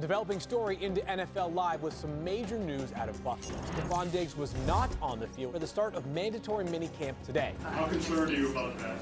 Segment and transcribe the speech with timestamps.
[0.00, 3.58] A developing story into NFL Live with some major news out of Buffalo.
[3.58, 7.52] Stefon Diggs was not on the field for the start of mandatory minicamp today.
[7.62, 8.96] How concerned are you about that?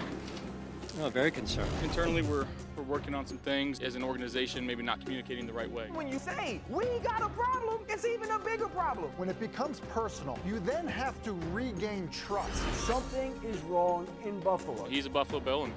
[1.01, 1.71] Oh, very concerned.
[1.85, 5.71] Internally, we're, we're working on some things as an organization, maybe not communicating the right
[5.71, 5.87] way.
[5.93, 9.13] When you say we got a problem, it's even a bigger problem.
[9.19, 12.61] When it becomes personal, you then have to regain trust.
[12.89, 14.85] Something is wrong in Buffalo.
[14.87, 15.73] He's a Buffalo Bill, and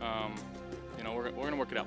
[0.00, 0.34] um,
[0.96, 1.86] you know we're, we're going to work it out.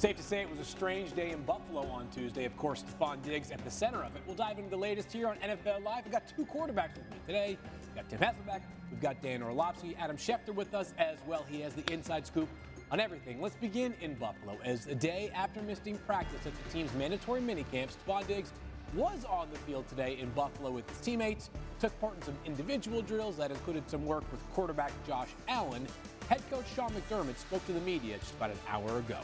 [0.00, 2.46] Safe to say it was a strange day in Buffalo on Tuesday.
[2.46, 4.22] Of course, Stefon Diggs at the center of it.
[4.26, 6.06] We'll dive into the latest here on NFL Live.
[6.06, 7.58] We've got two quarterbacks with me today.
[7.82, 11.44] We've got Tim Hasselbeck, we've got Dan Orlovsky, Adam Schefter with us as well.
[11.50, 12.48] He has the inside scoop
[12.90, 13.42] on everything.
[13.42, 14.56] Let's begin in Buffalo.
[14.64, 18.52] As a day after missing practice at the team's mandatory minicamp, Stefon Diggs
[18.94, 23.02] was on the field today in Buffalo with his teammates, took part in some individual
[23.02, 25.86] drills that included some work with quarterback Josh Allen.
[26.30, 29.18] Head coach Sean McDermott spoke to the media just about an hour ago.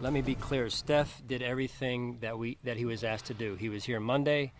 [0.00, 0.70] Let me be clear.
[0.70, 3.56] Steph did everything that we that he was asked to do.
[3.56, 4.52] He was here Monday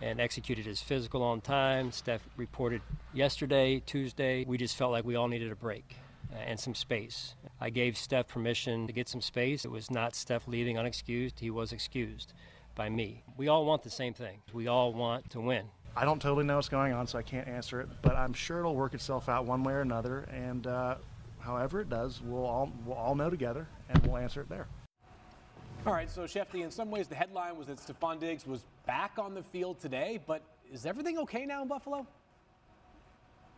[0.00, 1.90] and executed his physical on time.
[1.90, 2.80] Steph reported
[3.12, 4.44] yesterday, Tuesday.
[4.44, 5.96] We just felt like we all needed a break
[6.32, 7.34] uh, and some space.
[7.60, 9.64] I gave Steph permission to get some space.
[9.64, 11.40] It was not Steph leaving unexcused.
[11.40, 12.32] He was excused
[12.76, 13.24] by me.
[13.36, 14.42] We all want the same thing.
[14.52, 15.66] We all want to win.
[15.96, 18.60] I don't totally know what's going on, so I can't answer it, but I'm sure
[18.60, 20.20] it'll work itself out one way or another.
[20.32, 20.94] And uh,
[21.42, 24.66] however it does, we'll all, we'll all know together and we'll answer it there.
[25.84, 29.12] All right, so Shefty, in some ways the headline was that Stefon Diggs was back
[29.18, 32.06] on the field today, but is everything okay now in Buffalo?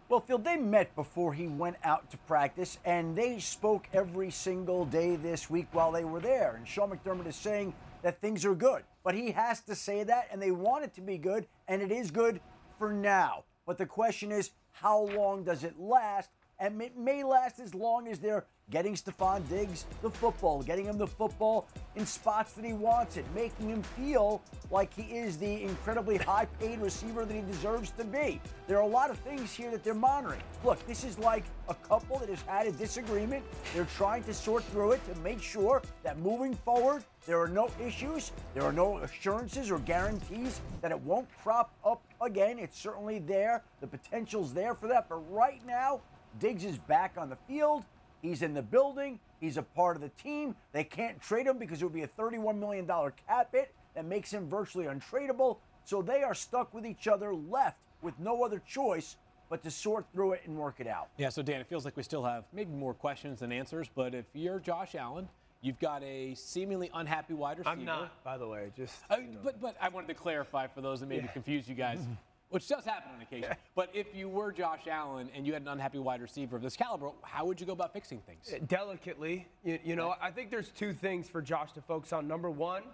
[0.09, 4.85] Well, Phil, they met before he went out to practice, and they spoke every single
[4.85, 6.57] day this week while they were there.
[6.57, 8.83] And Sean McDermott is saying that things are good.
[9.03, 11.91] But he has to say that, and they want it to be good, and it
[11.91, 12.41] is good
[12.79, 13.45] for now.
[13.67, 16.29] But the question is, how long does it last?
[16.59, 20.97] And it may last as long as they're getting Stefon Diggs the football, getting him
[20.97, 25.63] the football in spots that he wants it, making him feel like he is the
[25.63, 28.41] incredibly high paid receiver that he deserves to be.
[28.67, 30.41] There are a lot of things here that they're monitoring.
[30.65, 33.45] Look, this is like a couple that has had a disagreement.
[33.75, 37.71] They're trying to sort through it to make sure that moving forward, there are no
[37.85, 42.59] issues, there are no assurances or guarantees that it won't crop up again.
[42.59, 45.09] It's certainly there, the potential's there for that.
[45.09, 46.01] But right now,
[46.39, 47.85] Diggs is back on the field.
[48.23, 49.21] He's in the building.
[49.41, 50.57] He's a part of the team.
[50.73, 54.33] They can't trade him because it would be a $31 million cap hit that makes
[54.33, 55.59] him virtually untradeable.
[55.85, 59.17] So they are stuck with each other, left with no other choice
[59.51, 61.09] but to sort through it and work it out.
[61.19, 64.15] Yeah, so Dan, it feels like we still have maybe more questions than answers, but
[64.15, 65.29] if you're Josh Allen,
[65.61, 67.71] you've got a seemingly unhappy wide receiver.
[67.71, 68.73] I'm not, by the way.
[68.77, 68.95] Just.
[69.11, 71.33] Uh, but but I wanted to clarify for those that maybe yeah.
[71.33, 71.99] confuse you guys.
[72.55, 73.51] which does happen on occasion.
[73.75, 76.77] but if you were Josh Allen and you had an unhappy wide receiver of this
[76.77, 78.49] caliber, how would you go about fixing things?
[78.55, 79.49] Uh, delicately.
[79.65, 82.29] You, you know, I think there's two things for Josh to focus on.
[82.29, 82.85] Number one,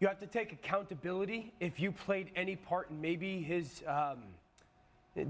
[0.00, 4.22] you have to take accountability if you played any part in maybe his um,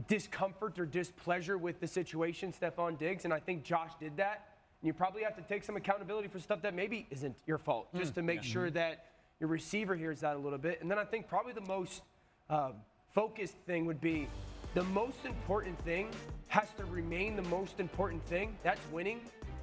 [0.06, 4.50] discomfort or displeasure with the situation, Stefon Diggs, and I think Josh did that.
[4.80, 7.88] And you probably have to take some accountability for stuff that maybe isn't your fault,
[7.96, 8.52] just mm, to make yeah.
[8.52, 9.06] sure that
[9.40, 10.80] your receiver hears that a little bit.
[10.80, 12.02] And then I think probably the most
[12.48, 12.74] um,
[13.16, 14.28] focused thing would be
[14.74, 16.10] the most important thing
[16.48, 18.54] has to remain the most important thing.
[18.62, 19.22] That's winning.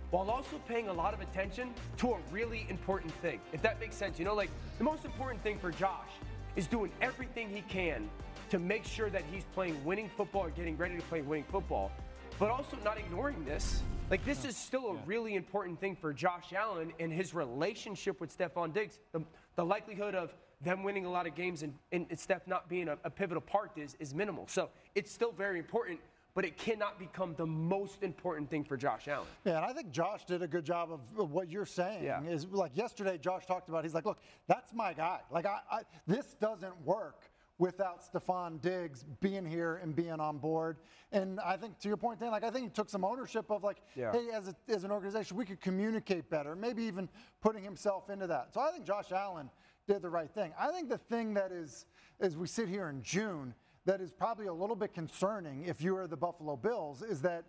[0.10, 3.40] While also paying a lot of attention to a really important thing.
[3.54, 4.18] If that makes sense.
[4.18, 4.50] You know, like
[4.80, 6.10] the most important thing for Josh
[6.56, 8.10] is doing everything he can
[8.50, 11.92] to make sure that he's playing winning football or getting ready to play winning football,
[12.40, 13.84] but also not ignoring this.
[14.10, 18.36] Like, this is still a really important thing for Josh Allen and his relationship with
[18.36, 19.00] Stefon Diggs.
[19.12, 19.24] The,
[19.56, 20.34] the likelihood of
[20.64, 23.72] them winning a lot of games and, and Steph not being a, a pivotal part
[23.78, 24.48] is, is minimal.
[24.48, 26.00] So it's still very important,
[26.36, 29.28] but it cannot become the most important thing for Josh Allen.
[29.46, 32.04] Yeah, and I think Josh did a good job of, of what you're saying.
[32.04, 32.24] Yeah.
[32.24, 33.84] Is like yesterday, Josh talked about.
[33.84, 35.20] He's like, look, that's my guy.
[35.32, 40.78] Like, I, I this doesn't work without Stefon Diggs being here and being on board.
[41.12, 43.64] And I think to your point, Dan, like I think he took some ownership of
[43.64, 44.12] like, yeah.
[44.12, 46.56] hey, as, a, as an organization, we could communicate better.
[46.56, 47.08] Maybe even
[47.42, 48.54] putting himself into that.
[48.54, 49.50] So I think Josh Allen
[49.88, 50.54] did the right thing.
[50.60, 51.86] I think the thing that is,
[52.20, 53.54] as we sit here in June,
[53.86, 57.44] that is probably a little bit concerning if you are the Buffalo Bills is that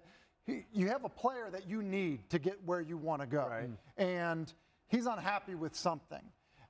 [0.45, 3.47] he, you have a player that you need to get where you want to go.
[3.49, 3.71] Right.
[3.97, 4.53] And
[4.89, 6.23] he's unhappy with something.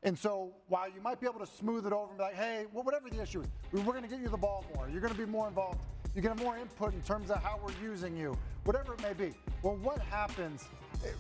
[0.03, 2.67] And so while you might be able to smooth it over and be like, hey,
[2.73, 4.87] well, whatever the issue is, we're going to get you the ball more.
[4.91, 5.81] You're going to be more involved.
[6.15, 9.03] You're going to have more input in terms of how we're using you, whatever it
[9.03, 9.35] may be.
[9.63, 10.69] Well, what happens,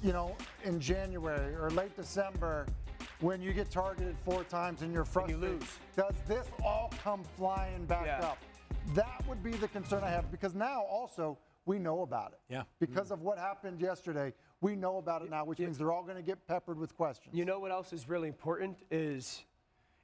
[0.02, 2.66] you know, in January or late December
[3.20, 5.40] when you get targeted four times and you're you frustrated?
[5.40, 5.78] lose.
[5.96, 8.26] Does this all come flying back Yeah.
[8.26, 8.38] up?
[8.94, 12.40] That would be the concern I have because now also we know about it.
[12.48, 12.64] Yeah.
[12.78, 13.12] Because mm.
[13.12, 16.22] of what happened yesterday, we know about it now, which means they're all going to
[16.22, 17.34] get peppered with questions.
[17.34, 19.44] You know what else is really important is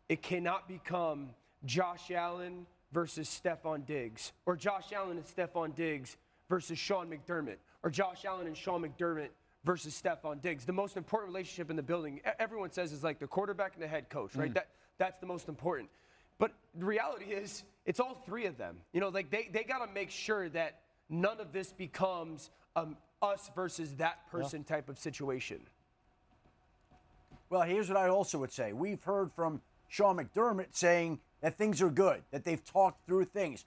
[0.09, 1.31] it cannot become
[1.67, 6.17] Josh Allen versus Stefon Diggs or Josh Allen and Stefon Diggs
[6.49, 9.29] versus Sean McDermott or Josh Allen and Sean McDermott
[9.65, 10.65] versus Stefon Diggs.
[10.65, 13.89] The most important relationship in the building, everyone says, is like the quarterback and the
[13.89, 14.53] head coach, right?
[14.55, 14.69] That
[14.99, 15.89] that's the most important.
[16.39, 18.77] But the reality is, it's all three of them.
[18.93, 22.97] You know, like they, they got to make sure that none of this becomes um,
[23.21, 25.61] us versus that person type of situation.
[27.51, 28.73] Well, here's what I also would say.
[28.73, 33.65] We've heard from Sean McDermott saying that things are good, that they've talked through things.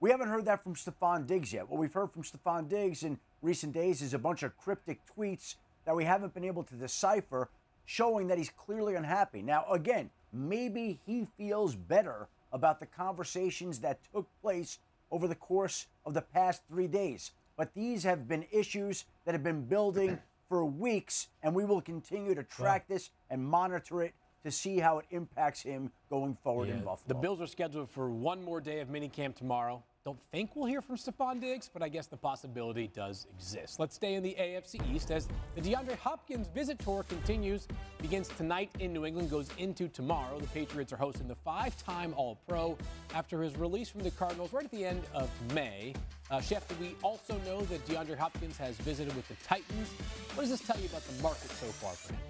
[0.00, 1.68] We haven't heard that from Stefon Diggs yet.
[1.68, 5.56] What we've heard from Stefon Diggs in recent days is a bunch of cryptic tweets
[5.84, 7.50] that we haven't been able to decipher,
[7.84, 9.42] showing that he's clearly unhappy.
[9.42, 14.78] Now, again, maybe he feels better about the conversations that took place
[15.10, 17.32] over the course of the past three days.
[17.56, 20.18] But these have been issues that have been building
[20.48, 24.98] for weeks, and we will continue to track this and monitor it to see how
[24.98, 27.08] it impacts him going forward in Buffalo.
[27.08, 29.82] The Bills are scheduled for one more day of minicamp tomorrow.
[30.04, 33.80] Don't think we'll hear from Stefon Diggs, but I guess the possibility does exist.
[33.80, 37.66] Let's stay in the AFC East as the DeAndre Hopkins visit tour continues.
[38.02, 40.38] Begins tonight in New England, goes into tomorrow.
[40.38, 42.76] The Patriots are hosting the five-time All-Pro
[43.14, 45.94] after his release from the Cardinals right at the end of May.
[46.30, 49.88] Uh, Chef, we also know that DeAndre Hopkins has visited with the Titans.
[50.34, 52.20] What does this tell you about the market so far for him?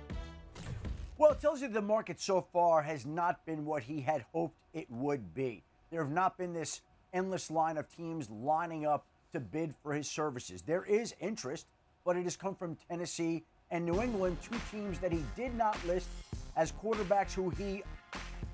[1.19, 4.61] Well, it tells you the market so far has not been what he had hoped
[4.73, 5.65] it would be.
[5.91, 6.81] There have not been this
[7.15, 10.61] endless line of teams lining up to bid for his services.
[10.61, 11.67] There is interest,
[12.05, 15.79] but it has come from Tennessee and New England, two teams that he did not
[15.87, 16.09] list
[16.57, 17.83] as quarterbacks who he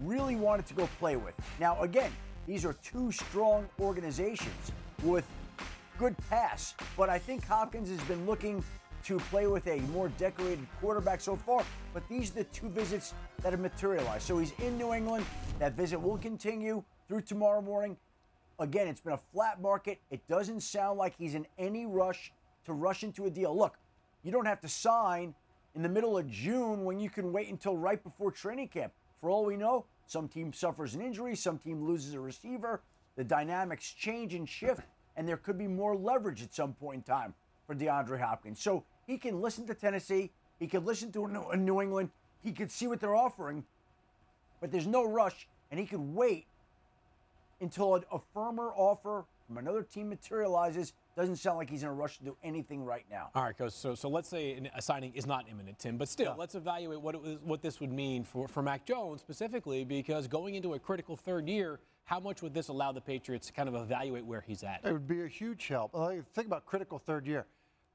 [0.00, 1.34] really wanted to go play with.
[1.58, 2.12] Now, again,
[2.46, 4.72] these are two strong organizations
[5.02, 5.26] with
[5.98, 8.64] good pass, but I think Hopkins has been looking
[9.04, 11.64] to play with a more decorated quarterback so far.
[11.92, 14.22] But these are the two visits that have materialized.
[14.26, 15.24] So he's in New England.
[15.58, 17.96] That visit will continue through tomorrow morning.
[18.60, 20.00] Again, it's been a flat market.
[20.10, 22.30] It doesn't sound like he's in any rush
[22.66, 23.56] to rush into a deal.
[23.56, 23.78] Look,
[24.22, 25.34] you don't have to sign
[25.74, 28.92] in the middle of June when you can wait until right before training camp.
[29.20, 32.82] For all we know, some team suffers an injury, some team loses a receiver.
[33.16, 34.82] The dynamics change and shift,
[35.16, 37.34] and there could be more leverage at some point in time
[37.66, 38.60] for DeAndre Hopkins.
[38.60, 42.10] So he can listen to Tennessee, he can listen to New- New England,
[42.42, 43.64] he could see what they're offering,
[44.60, 46.46] but there's no rush, and he could wait
[47.60, 50.92] until a, a firmer offer from another team materializes.
[51.16, 53.30] Doesn't sound like he's in a rush to do anything right now.
[53.34, 53.72] All right, coach.
[53.72, 57.14] So, so let's say a signing is not imminent, Tim, but still, let's evaluate what
[57.14, 60.78] it was, what this would mean for, for Mac Jones specifically, because going into a
[60.78, 64.40] critical third year, how much would this allow the Patriots to kind of evaluate where
[64.40, 64.80] he's at?
[64.84, 65.94] It would be a huge help.
[65.94, 67.46] Like, think about critical third year.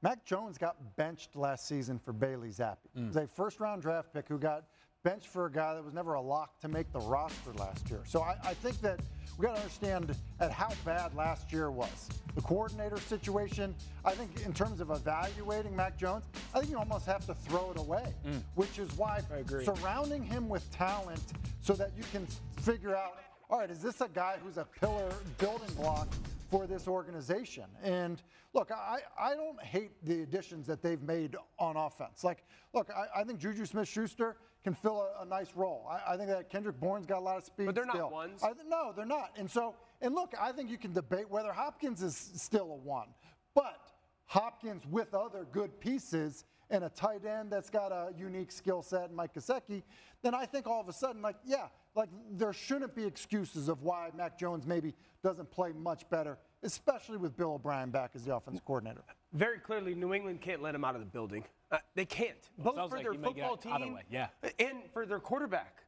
[0.02, 2.76] Mac Jones got benched last season for Bailey Zappe.
[2.96, 3.04] Mm.
[3.04, 4.64] It was a first round draft pick who got
[5.06, 8.00] benched for a guy that was never a lock to make the roster last year.
[8.08, 8.98] So I, I think that
[9.38, 12.08] we got to understand at how bad last year was.
[12.34, 13.72] The coordinator situation,
[14.04, 17.70] I think in terms of evaluating Mac Jones, I think you almost have to throw
[17.70, 18.42] it away, mm.
[18.56, 19.20] which is why
[19.64, 21.22] surrounding him with talent
[21.60, 25.12] so that you can figure out, all right, is this a guy who's a pillar
[25.38, 26.08] building block
[26.50, 27.64] for this organization.
[27.82, 28.22] And
[28.54, 32.24] look, I, I don't hate the additions that they've made on offense.
[32.24, 35.86] Like, look, I, I think Juju Smith Schuster can fill a, a nice role.
[35.88, 37.66] I, I think that Kendrick Bourne's got a lot of speed.
[37.66, 38.10] But they're not still.
[38.10, 38.42] ones.
[38.42, 39.32] I, no, they're not.
[39.36, 43.08] And so, and look, I think you can debate whether Hopkins is still a one.
[43.54, 43.80] But
[44.26, 49.12] Hopkins with other good pieces and a tight end that's got a unique skill set,
[49.12, 49.82] Mike Gesicki,
[50.22, 53.82] then I think all of a sudden, like, yeah, like there shouldn't be excuses of
[53.82, 58.34] why Mac Jones maybe doesn't play much better, especially with Bill O'Brien back as the
[58.34, 59.02] offense coordinator.
[59.32, 61.44] Very clearly, New England can't let him out of the building.
[61.70, 62.36] Uh, they can't.
[62.58, 64.28] Both for like their he may get football out of the team way, yeah.
[64.58, 65.82] and for their quarterback.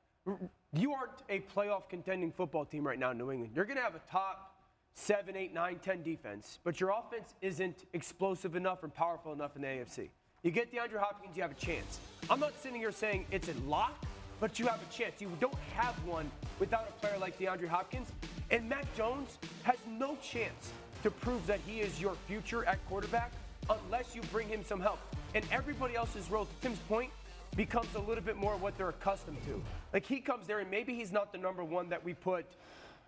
[0.74, 3.52] You aren't a playoff contending football team right now in New England.
[3.56, 4.56] You're going to have a top
[4.92, 9.62] seven, eight, nine, ten defense, but your offense isn't explosive enough or powerful enough in
[9.62, 10.10] the AFC.
[10.44, 11.98] You get DeAndre Hopkins, you have a chance.
[12.30, 14.04] I'm not sitting here saying it's a lock,
[14.38, 15.20] but you have a chance.
[15.20, 16.30] You don't have one
[16.60, 18.12] without a player like DeAndre Hopkins.
[18.52, 23.32] And Mac Jones has no chance to prove that he is your future at quarterback
[23.68, 25.00] unless you bring him some help.
[25.34, 27.10] And everybody else's role, to Tim's point,
[27.56, 29.60] becomes a little bit more what they're accustomed to.
[29.92, 32.46] Like he comes there and maybe he's not the number one that we put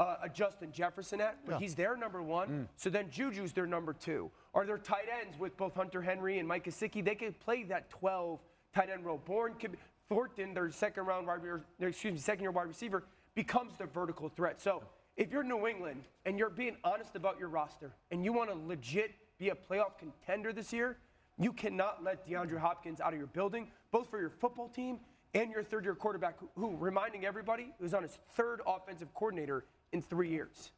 [0.01, 1.59] uh, a Justin Jefferson at, but Yeah.
[1.59, 2.69] he's their number one.
[2.77, 4.31] So then Juju's their number two.
[4.55, 7.91] Are there tight ends with both Hunter Henry and Mike Gesicki, they could play that
[7.91, 8.41] 12
[8.75, 9.19] tight end role.
[9.19, 9.77] Bourne could,
[10.09, 13.05] Thornton, their second round wide, re- their, excuse me, second year wide receiver,
[13.35, 14.59] becomes the vertical threat.
[14.61, 14.83] So
[15.19, 18.57] if you're New England and you're being honest about your roster and you want to
[18.57, 20.97] legit be a playoff contender this year,
[21.39, 24.99] you cannot let DeAndre Hopkins out of your building, both for your football team
[25.35, 29.65] and your third year quarterback, who, who reminding everybody, was on his third offensive coordinator
[29.93, 30.71] in three years.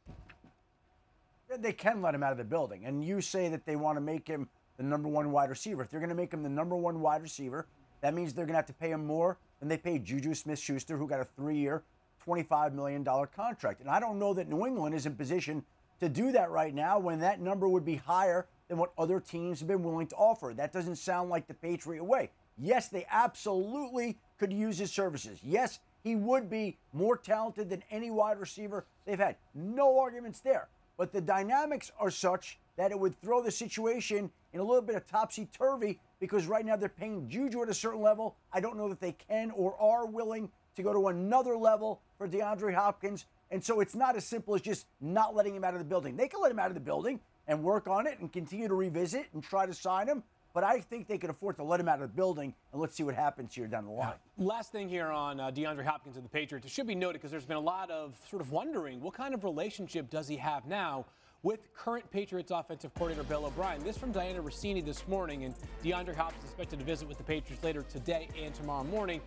[1.55, 2.85] They can let him out of the building.
[2.85, 5.83] And you say that they want to make him the number one wide receiver.
[5.83, 7.67] If they're going to make him the number one wide receiver,
[8.01, 10.59] that means they're going to have to pay him more than they paid Juju Smith
[10.59, 11.83] Schuster, who got a three year,
[12.25, 13.05] $25 million
[13.35, 13.81] contract.
[13.81, 15.63] And I don't know that New England is in position
[15.99, 19.59] to do that right now when that number would be higher than what other teams
[19.59, 20.53] have been willing to offer.
[20.55, 22.31] That doesn't sound like the Patriot way.
[22.57, 25.39] Yes, they absolutely could use his services.
[25.43, 29.37] Yes, he would be more talented than any wide receiver they've had.
[29.55, 30.67] No arguments there.
[30.97, 34.95] But the dynamics are such that it would throw the situation in a little bit
[34.95, 38.35] of topsy turvy because right now they're paying Juju at a certain level.
[38.51, 42.27] I don't know that they can or are willing to go to another level for
[42.27, 43.25] DeAndre Hopkins.
[43.51, 46.15] And so it's not as simple as just not letting him out of the building.
[46.15, 48.73] They can let him out of the building and work on it and continue to
[48.73, 50.23] revisit and try to sign him.
[50.53, 52.95] But I think they could afford to let him out of the building and let's
[52.95, 54.13] see what happens here down the line.
[54.37, 56.65] Last thing here on uh, DeAndre Hopkins and the Patriots.
[56.65, 59.33] It should be noted because there's been a lot of sort of wondering what kind
[59.33, 61.05] of relationship does he have now
[61.41, 63.83] with current Patriots offensive coordinator Bill O'Brien.
[63.83, 67.23] This from Dianna Russini this morning, and DeAndre Hopkins is expected to visit with the
[67.23, 69.21] Patriots later today and tomorrow morning.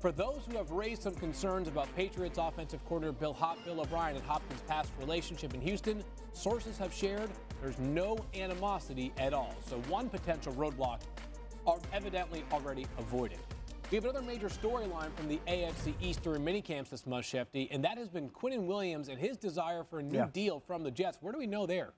[0.00, 4.16] For those who have raised some concerns about Patriots offensive coordinator Bill, Hop, Bill O'Brien
[4.16, 6.04] and Hopkins' past relationship in Houston,
[6.34, 7.30] sources have shared
[7.64, 9.54] there's no animosity at all.
[9.66, 11.00] So one potential roadblock
[11.66, 13.38] are evidently already avoided.
[13.90, 17.82] We have another major storyline from the AFC East during minicamps this month, Shefty, and
[17.82, 20.28] that has been Quinnen Williams and his desire for a new Yeah.
[20.30, 21.16] deal from the Jets.
[21.22, 21.94] Where do we know there?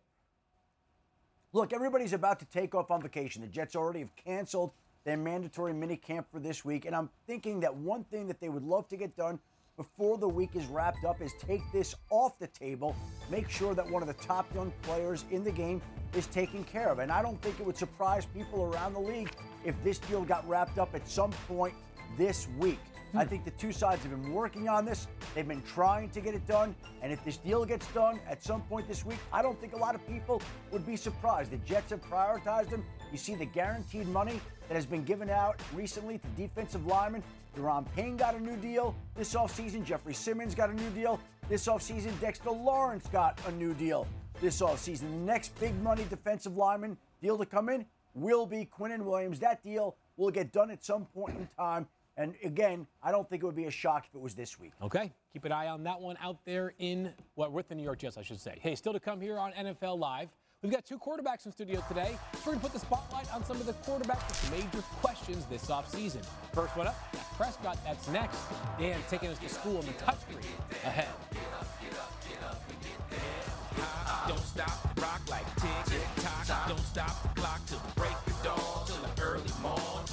[1.53, 3.43] Look, everybody's about to take off on vacation.
[3.43, 6.85] The Jets already have canceled their mandatory mini camp for this week.
[6.85, 9.41] And I'm thinking that one thing that they would love to get done
[9.77, 12.97] before the week is wrapped up is take this off the table,
[13.31, 15.83] make sure that one of the top young players in the game
[16.15, 16.99] is taken care of.
[16.99, 19.31] And I don't think it would surprise people around the league
[19.65, 21.75] if this deal got wrapped up at some point
[22.17, 22.79] this week.
[23.15, 23.29] I hmm.
[23.29, 25.09] think the two sides have been working on this.
[25.35, 26.75] They've been trying to get it done.
[27.03, 29.79] And if this deal gets done at some point this week, I don't think a
[29.79, 30.43] lot of people
[30.73, 31.51] would be surprised.
[31.51, 32.85] The Jets have prioritized him.
[33.13, 37.23] You see the guaranteed money that has been given out recently to defensive linemen.
[37.57, 39.85] Daron Payne got a new deal this offseason.
[39.85, 42.19] Jeffrey Simmons got a new deal this offseason.
[42.21, 44.07] Dexter Lawrence got a new deal
[44.41, 45.01] this offseason.
[45.03, 49.39] The next big money defensive lineman deal to come in will be Quinnen Williams.
[49.41, 51.87] That deal will get done at some point in time.
[52.19, 54.73] And again, I don't think it would be a shock if it was this week.
[54.83, 57.99] Okay, keep an eye on that one out there in, well, with the New York
[57.99, 58.59] Jets, I should say.
[58.61, 60.29] Hey, still to come here on NFL Live.
[60.63, 62.17] We've got two quarterbacks in studio today.
[62.35, 65.67] We're going to put the spotlight on some of the quarterbacks with major questions this
[65.67, 66.25] offseason.
[66.55, 67.79] First one up, Dak Prescott.
[67.85, 68.39] That's next.
[68.79, 70.45] Dan taking us to school on the touchscreen
[70.83, 71.09] ahead.
[74.27, 76.69] Don't stop, rock like tick tock.
[76.69, 80.05] Don't stop the clock till break of dawn, till the early morn.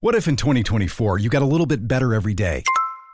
[0.00, 2.62] What if in 2024 you got a little bit better every day?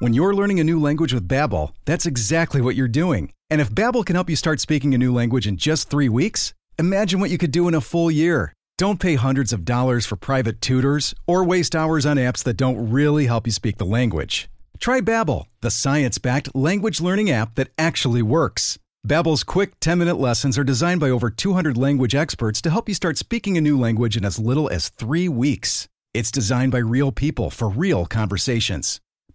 [0.01, 3.33] When you're learning a new language with Babbel, that's exactly what you're doing.
[3.53, 6.55] And if Babbel can help you start speaking a new language in just 3 weeks,
[6.79, 8.55] imagine what you could do in a full year.
[8.79, 12.91] Don't pay hundreds of dollars for private tutors or waste hours on apps that don't
[12.91, 14.49] really help you speak the language.
[14.79, 18.79] Try Babbel, the science-backed language learning app that actually works.
[19.07, 23.19] Babbel's quick 10-minute lessons are designed by over 200 language experts to help you start
[23.19, 25.89] speaking a new language in as little as 3 weeks.
[26.15, 28.99] It's designed by real people for real conversations.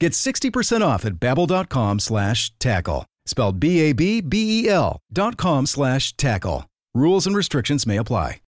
[0.00, 3.06] Get 60% off at babbel.com slash tackle.
[3.26, 6.68] Spelled B-A-B-B-E-L dot com slash tackle.
[6.94, 8.40] Rules and restrictions may apply.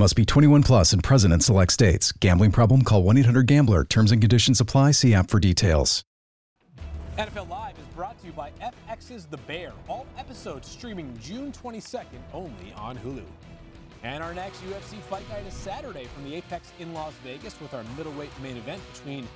[0.00, 2.10] Must be 21 plus and present in select states.
[2.10, 2.84] Gambling problem?
[2.84, 3.84] Call 1 800 Gambler.
[3.84, 4.92] Terms and conditions apply.
[4.92, 6.04] See app for details.
[7.18, 9.72] NFL Live is brought to you by FX's The Bear.
[9.88, 13.24] All episodes streaming June 22nd only on Hulu.
[14.02, 17.74] And our next UFC fight night is Saturday from the Apex in Las Vegas with
[17.74, 19.28] our middleweight main event between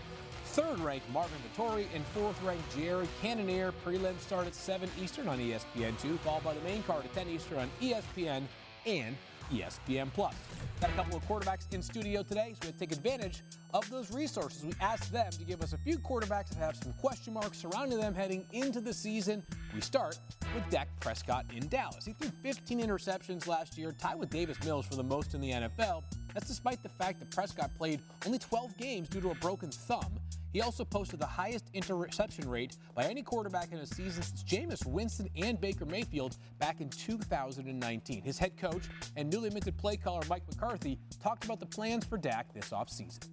[0.46, 3.74] third-ranked Marvin Vettori and fourth-ranked Jared Cannonier.
[3.84, 7.28] Prelims start at 7 Eastern on E ESPN2, followed by the main card at 10
[7.28, 8.44] Eastern on ESPN
[8.86, 9.14] and
[9.52, 10.34] ESPN Plus.
[10.80, 13.88] Got a couple of quarterbacks in studio today, so we have to take advantage of
[13.90, 14.64] those resources.
[14.64, 17.98] We asked them to give us a few quarterbacks that have some question marks surrounding
[17.98, 19.42] them heading into the season.
[19.74, 20.18] We start
[20.54, 22.04] with Dak Prescott in Dallas.
[22.04, 25.50] He threw 15 interceptions last year, tied with Davis Mills for the most in the
[25.50, 26.02] NFL.
[26.32, 30.18] That's despite the fact that Prescott played only 12 games due to a broken thumb.
[30.54, 34.86] He also posted the highest interception rate by any quarterback in a season since Jameis
[34.86, 38.22] Winston and Baker Mayfield back in 2019.
[38.22, 38.84] His head coach
[39.16, 43.26] and newly minted play caller Mike McCarthy talked about the plans for Dak this offseason.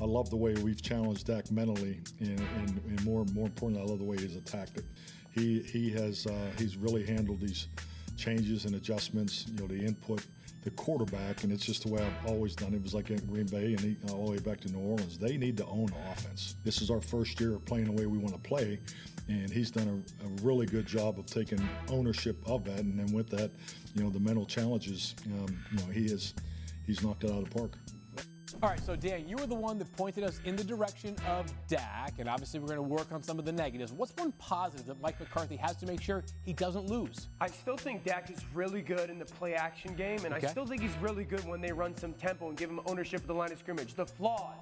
[0.00, 3.90] I love the way we've challenged Dak mentally, and, and, and more more importantly, I
[3.90, 4.86] love the way he's attacked it.
[5.32, 7.68] He he has uh, he's really handled these
[8.16, 9.44] changes and adjustments.
[9.48, 10.24] You know, the input,
[10.68, 12.76] the quarterback, and it's just the way I've always done it.
[12.76, 15.16] It was like in Green Bay and all the way back to New Orleans.
[15.16, 16.56] They need to own offense.
[16.62, 18.78] This is our first year of playing the way we want to play,
[19.28, 22.80] and he's done a, a really good job of taking ownership of that.
[22.80, 23.50] And then with that,
[23.94, 26.34] you know, the mental challenges, um, you know, he is
[26.86, 27.72] he's knocked it out of the park.
[28.60, 31.46] All right, so Dan, you were the one that pointed us in the direction of
[31.68, 33.92] Dak, and obviously we're going to work on some of the negatives.
[33.92, 37.28] What's one positive that Mike McCarthy has to make sure he doesn't lose?
[37.40, 40.48] I still think Dak is really good in the play action game, and Okay.
[40.48, 43.20] I still think he's really good when they run some tempo and give him ownership
[43.20, 43.94] of the line of scrimmage.
[43.94, 44.56] The flaws,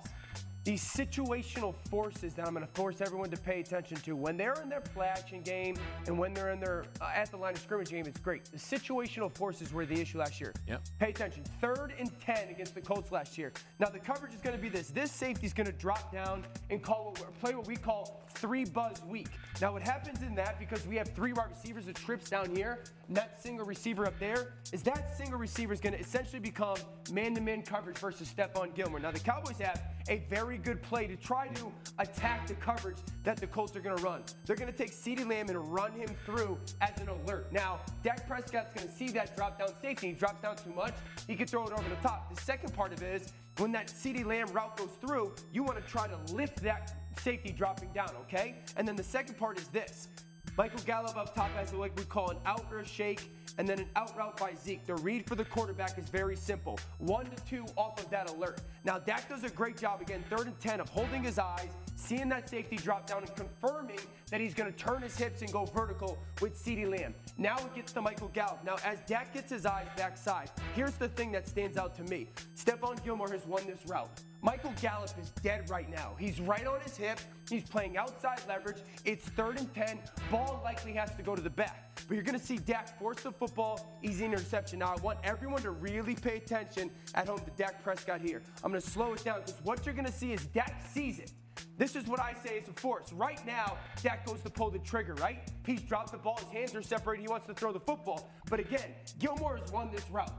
[0.66, 4.16] these situational forces that I'm going to force everyone to pay attention to.
[4.16, 5.76] When they're in their play action game
[6.08, 8.46] and when they're in their uh, at the line of scrimmage game, it's great.
[8.46, 10.52] The situational forces were the issue last year.
[10.66, 10.82] Yep.
[10.98, 11.44] Pay attention.
[11.60, 13.52] Third and 10 against the Colts last year.
[13.78, 14.88] Now, the coverage is going to be this.
[14.88, 18.64] This safety is going to drop down and call what, play what we call three
[18.64, 19.28] buzz week.
[19.60, 22.84] Now, what happens in that, because we have three wide receivers that trips down here,
[23.08, 26.76] and that single receiver up there, is that single receiver is going to essentially become
[27.10, 29.00] man-to-man coverage versus Stephon Gilmore.
[29.00, 33.38] Now, the Cowboys have a very good play to try to attack the coverage that
[33.38, 34.22] the Colts are going to run.
[34.44, 37.52] They're going to take CeeDee Lamb and run him through as an alert.
[37.52, 40.08] Now, Dak Prescott's going to see that drop down safety.
[40.08, 40.94] He drops down too much,
[41.26, 42.34] he can throw it over the top.
[42.34, 45.78] The second part of it is when that CeeDee Lamb route goes through, you want
[45.78, 48.56] to try to lift that safety dropping down, okay?
[48.76, 50.08] And then the second part is this.
[50.56, 54.16] Michael Gallup up top has what we call an outer shake and then an out
[54.16, 54.84] route by Zeke.
[54.86, 56.78] The read for the quarterback is very simple.
[56.98, 58.60] One to two off of that alert.
[58.84, 62.28] Now, Dak does a great job, again, third and 10, of holding his eyes, seeing
[62.28, 65.64] that safety drop down, and confirming that he's going to turn his hips and go
[65.64, 67.14] vertical with CeeDee Lamb.
[67.38, 68.64] Now it gets to Michael Gallup.
[68.64, 72.28] Now, as Dak gets his eyes backside, here's the thing that stands out to me.
[72.56, 74.10] Stephon Gilmore has won this route.
[74.42, 76.14] Michael Gallup is dead right now.
[76.18, 77.18] He's right on his hip.
[77.48, 78.78] He's playing outside leverage.
[79.04, 79.98] It's third and 10.
[80.30, 81.85] Ball likely has to go to the back.
[82.08, 84.78] But you're going to see Dak force the football, easy interception.
[84.78, 88.42] Now, I want everyone to really pay attention at home to Dak Prescott here.
[88.62, 91.18] I'm going to slow it down because what you're going to see is Dak sees
[91.18, 91.32] it.
[91.78, 93.12] This is what I say is a force.
[93.12, 95.40] Right now, Dak goes to pull the trigger, right?
[95.66, 98.30] He's dropped the ball, his hands are separated, he wants to throw the football.
[98.48, 100.32] But again, Gilmore has won this route.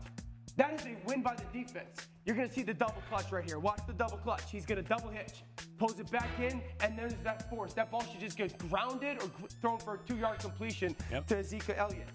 [0.57, 2.07] That is a win by the defense.
[2.25, 3.59] You're gonna see the double clutch right here.
[3.59, 4.51] Watch the double clutch.
[4.51, 5.43] He's gonna double hitch,
[5.77, 7.73] pulls it back in, and there's that force.
[7.73, 9.29] That ball should just get grounded or
[9.61, 11.27] thrown for a two-yard completion Yep.
[11.27, 12.07] to Ezekiel Elliott.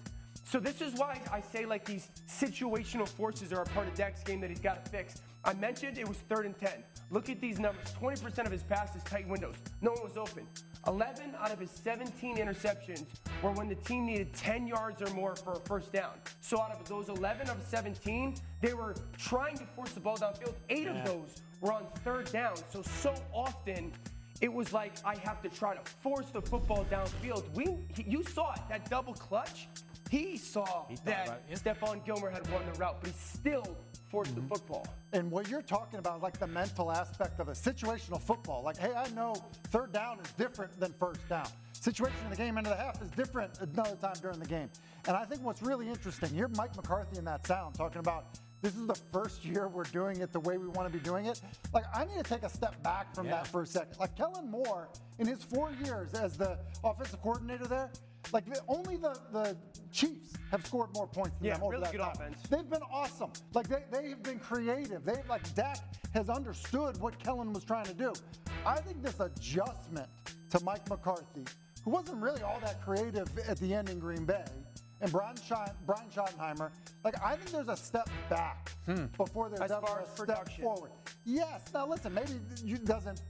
[0.45, 4.23] So this is why I say like these situational forces are a part of Dak's
[4.23, 5.21] game that he's got to fix.
[5.45, 6.83] I mentioned it was third and 10.
[7.11, 7.91] Look at these numbers.
[7.99, 9.55] 20% of his passes tight windows.
[9.81, 10.45] No one was open.
[10.87, 13.05] 11 out of his 17 interceptions
[13.41, 16.11] were when the team needed 10 yards or more for a first down.
[16.41, 20.53] So out of those 11 of 17, they were trying to force the ball downfield.
[20.69, 20.99] Eight Yeah.
[20.99, 22.55] of those were on third down.
[22.71, 23.93] So so often
[24.41, 27.43] it was like I have to try to force the football downfield.
[27.53, 29.67] We, you saw it, that double clutch.
[30.09, 33.77] He saw thought that Stephon Gilmore had won the route, but he still
[34.13, 34.49] forced the mm-hmm.
[34.49, 34.85] football.
[35.11, 38.61] And what you're talking about, is like the mental aspect of a situational football.
[38.63, 39.33] Like, hey, I know
[39.71, 41.47] third down is different than first down.
[41.73, 44.69] Situation in the game end of the half is different another time during the game.
[45.07, 48.25] And I think what's really interesting, you're Mike McCarthy in that sound talking about
[48.61, 51.25] this is the first year we're doing it the way we want to be doing
[51.25, 51.41] it.
[51.73, 53.37] Like, I need to take a step back from Yeah.
[53.37, 53.97] that for a second.
[53.99, 57.89] Like, Kellen Moore, in his four years as the offensive coordinator there,
[58.31, 59.57] like, the, only the, the
[59.91, 62.11] Chiefs have scored more points than Yeah, them over really that good time.
[62.15, 62.37] offense.
[62.49, 63.31] They've been awesome.
[63.53, 65.03] Like, they, they've been creative.
[65.03, 65.79] They've, like, Dak
[66.13, 68.13] has understood what Kellen was trying to do.
[68.65, 70.09] I think this adjustment
[70.51, 71.45] to Mike McCarthy,
[71.83, 74.45] who wasn't really all that creative at the end in Green Bay,
[75.01, 75.35] and Brian,
[75.85, 76.71] Brian Schottenheimer,
[77.03, 79.05] like I think there's a step back hmm.
[79.17, 80.63] before there's As ever a step production.
[80.63, 80.91] forward.
[81.25, 81.65] Yes.
[81.73, 82.31] Now listen, maybe
[82.65, 83.21] it doesn't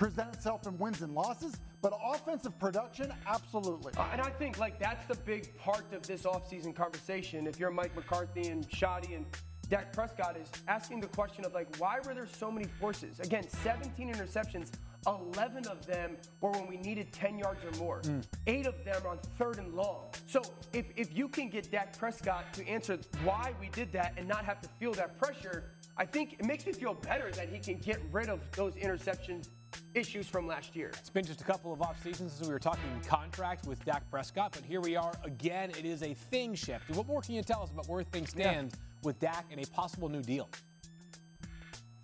[0.00, 3.92] present itself in wins and losses, but offensive production, absolutely.
[3.98, 7.46] Uh, and I think like that's the big part of this offseason conversation.
[7.46, 9.26] If you're Mike McCarthy and Schotty and
[9.68, 13.20] Dak Prescott is asking the question of like why were there so many forces?
[13.20, 14.70] Again, 17 interceptions,
[15.06, 18.00] 11 of them were when we needed 10 yards or more.
[18.46, 20.06] Eight of them on third and long.
[20.26, 20.40] So
[20.72, 24.46] if, if you can get Dak Prescott to answer why we did that and not
[24.46, 27.76] have to feel that pressure, I think it makes me feel better that he can
[27.76, 29.42] get rid of those interception
[29.94, 30.90] issues from last year.
[30.98, 34.08] It's been just a couple of off seasons since we were talking contract with Dak
[34.10, 35.70] Prescott, but here we are again.
[35.70, 36.90] It is a thing shift.
[36.90, 40.08] What more can you tell us about where things stand with Dak and a possible
[40.08, 40.48] new deal?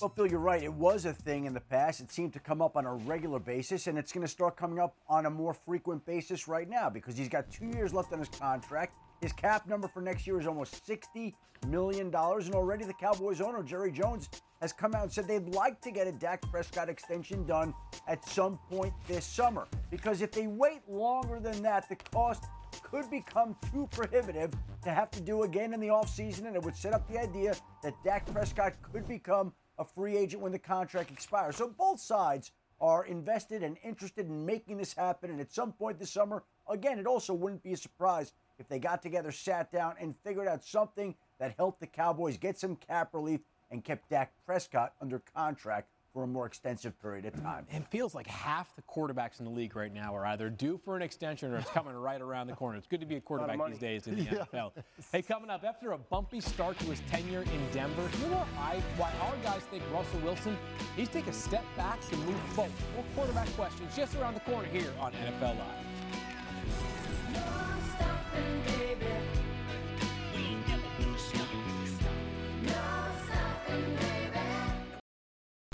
[0.00, 0.62] Well, Phil, you're right.
[0.62, 2.00] It was a thing in the past.
[2.00, 4.78] It seemed to come up on a regular basis, and it's going to start coming
[4.78, 8.18] up on a more frequent basis right now because he's got two years left on
[8.18, 8.92] his contract.
[9.22, 11.32] His cap number for next year is almost $60
[11.68, 14.28] million, and already the Cowboys owner, Jerry Jones,
[14.60, 17.74] has come out and said they'd like to get a Dak Prescott extension done
[18.08, 19.66] at some point this summer.
[19.90, 22.44] Because if they wait longer than that, the cost
[22.82, 26.76] could become too prohibitive to have to do again in the offseason, and it would
[26.76, 31.10] set up the idea that Dak Prescott could become a free agent when the contract
[31.10, 31.56] expires.
[31.56, 35.98] So both sides are invested and interested in making this happen, and at some point
[35.98, 39.94] this summer, again, it also wouldn't be a surprise if they got together, sat down,
[40.00, 44.32] and figured out something that helped the Cowboys get some cap relief and kept Dak
[44.44, 47.66] Prescott under contract for a more extensive period of time.
[47.70, 50.96] It feels like half the quarterbacks in the league right now are either due for
[50.96, 52.78] an extension or it's coming right around the corner.
[52.78, 53.72] It's good to be a quarterback money.
[53.72, 54.44] these days in the Yeah.
[54.50, 54.72] NFL.
[55.12, 58.80] Hey, coming up, after a bumpy start to his tenure in Denver, you know I,
[58.96, 60.56] why our guys think Russell Wilson,
[60.96, 62.72] he's take a step back to move forward.
[62.94, 65.86] More quarterback questions just around the corner here on NFL Live.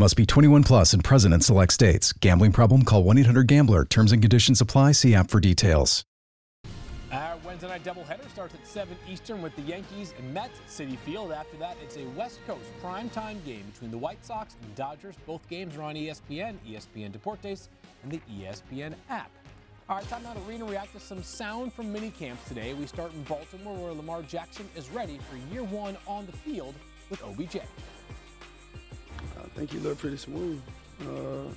[0.00, 2.12] Must be 21 plus and present in select states.
[2.12, 2.84] Gambling problem?
[2.84, 3.84] Call 1 800 Gambler.
[3.84, 4.92] Terms and conditions apply.
[4.92, 6.04] See app for details.
[7.10, 10.96] Our Wednesday night doubleheader starts at 7 Eastern with the Yankees and Mets at Citi
[10.98, 11.32] Field.
[11.32, 15.16] After that, it's a West Coast primetime game between the White Sox and Dodgers.
[15.26, 17.66] Both games are on ESPN, ESPN Deportes,
[18.04, 19.32] and the ESPN app.
[19.88, 22.72] All right, time now to react to some sound from mini camps today.
[22.72, 26.76] We start in Baltimore, where Lamar Jackson is ready for year one on the field
[27.10, 27.62] with OBJ.
[29.38, 30.60] I think he looked pretty smooth.
[31.00, 31.50] Uh,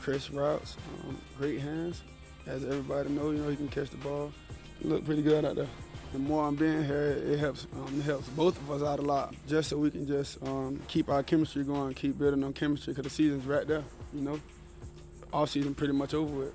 [0.00, 2.02] crisp routes, um, great hands.
[2.46, 4.32] As everybody knows, you know he can catch the ball.
[4.80, 5.68] He looked pretty good out there.
[6.12, 7.66] The more I'm being here, it helps.
[7.74, 10.80] Um, it helps both of us out a lot, just so we can just um,
[10.88, 13.84] keep our chemistry going, keep building on chemistry, because the season's right there.
[14.12, 14.40] You know,
[15.32, 16.54] off season pretty much over with.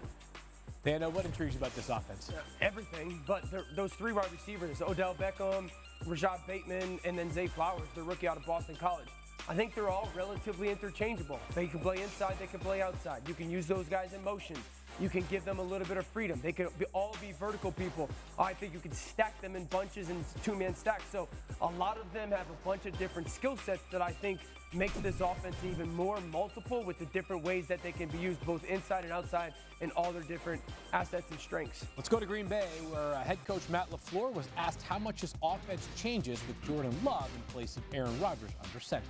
[0.84, 2.32] Dano, what intrigues you about this offense?
[2.62, 3.44] everything, but
[3.76, 5.70] those three wide receivers, Odell Beckham,
[6.06, 9.08] Rashod Bateman, and then Zay Flowers, the rookie out of Boston College.
[9.50, 11.40] I think they're all relatively interchangeable.
[11.56, 13.22] They can play inside, they can play outside.
[13.28, 14.60] You can use those guys in motions.
[15.00, 16.40] You can give them a little bit of freedom.
[16.44, 18.10] They could be, all be vertical people.
[18.38, 21.06] I think you can stack them in bunches and two-man stacks.
[21.12, 21.28] So
[21.62, 24.40] a lot of them have a bunch of different skill sets that I think
[24.74, 28.44] makes this offense even more multiple with the different ways that they can be used
[28.46, 31.86] both inside and outside in all their different assets and strengths.
[31.96, 35.22] Let's go to Green Bay, where uh, head coach Matt LaFleur was asked how much
[35.22, 39.06] his offense changes with Jordan Love in place of Aaron Rodgers under center.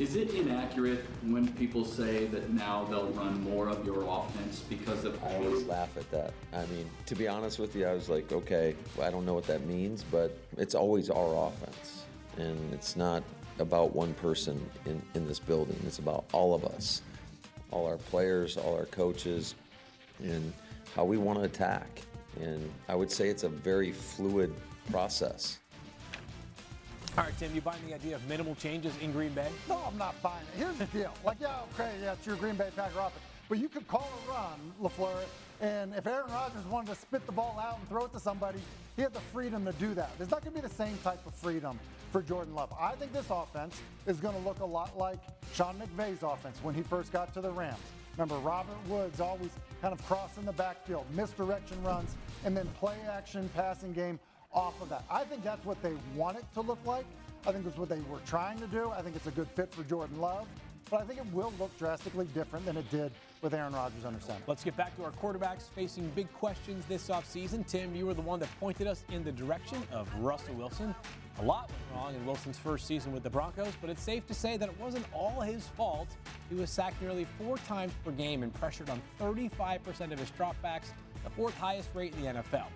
[0.00, 5.04] Is it inaccurate when people say that now they'll run more of your offense because
[5.04, 6.32] of I always laugh at that.
[6.52, 9.46] I mean, to be honest with you, I was like, okay, I don't know what
[9.46, 12.02] that means, but it's always our offense.
[12.38, 13.22] And it's not
[13.60, 17.02] about one person in, in this building, it's about all of us,
[17.70, 19.54] all our players, all our coaches,
[20.20, 20.52] and
[20.96, 22.02] how we want to attack.
[22.40, 24.52] And I would say it's a very fluid
[24.90, 25.60] process.
[27.16, 29.48] All right, Tim, you buying the idea of minimal changes in Green Bay?
[29.68, 30.58] No, I'm not buying it.
[30.58, 31.14] Here's the deal.
[31.24, 33.24] Like, yeah, okay, yeah, it's your Green Bay Packer offense.
[33.48, 35.22] But you could call a run, LaFleur,
[35.60, 38.58] and if Aaron Rodgers wanted to spit the ball out and throw it to somebody,
[38.96, 40.10] he had the freedom to do that.
[40.18, 41.78] There's not going to be the same type of freedom
[42.10, 42.72] for Jordan Love.
[42.80, 45.18] I think this offense is going to look a lot like
[45.52, 47.78] Sean McVay's offense when he first got to the Rams.
[48.16, 49.50] Remember, Robert Woods always
[49.80, 54.18] kind of crossing the backfield, misdirection runs, and then play action passing game
[54.54, 55.04] off of that.
[55.10, 57.06] I think that's what they want it to look like.
[57.46, 58.90] I think it's what they were trying to do.
[58.90, 60.46] I think it's a good fit for Jordan Love.
[60.90, 64.20] But I think it will look drastically different than it did with Aaron Rodgers under
[64.20, 64.42] center.
[64.46, 67.66] Let's get back to our quarterbacks facing big questions this offseason.
[67.66, 70.94] Tim, you were the one that pointed us in the direction of Russell Wilson.
[71.40, 74.34] A lot went wrong in Wilson's first season with the Broncos, but it's safe to
[74.34, 76.08] say that it wasn't all his fault.
[76.48, 80.92] He was sacked nearly four times per game and pressured on 35% of his dropbacks,
[81.24, 82.66] the fourth highest rate in the NFL.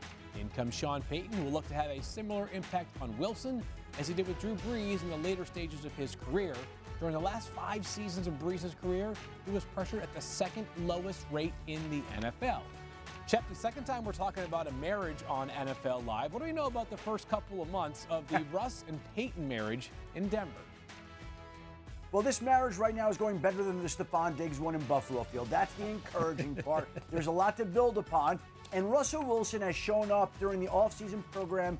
[0.41, 3.63] In comes Sean Payton, who will look to have a similar impact on Wilson
[3.99, 6.55] as he did with Drew Brees in the later stages of his career.
[7.01, 9.13] During the last five seasons of Brees' career,
[9.45, 12.61] he was pressured at the second lowest rate in the NFL.
[13.29, 16.33] Chef, the second time we're talking about a marriage on NFL Live.
[16.33, 19.47] What do we know about the first couple of months of the Russ and Payton
[19.47, 20.51] marriage in Denver?
[22.11, 25.25] Well, this marriage right now is going better than the Stefon Diggs one in Buffalo
[25.25, 25.51] Field.
[25.51, 26.89] That's the encouraging part.
[27.11, 28.41] There's a lot to build upon.
[28.73, 31.79] And Russell Wilson has shown up during the offseason program.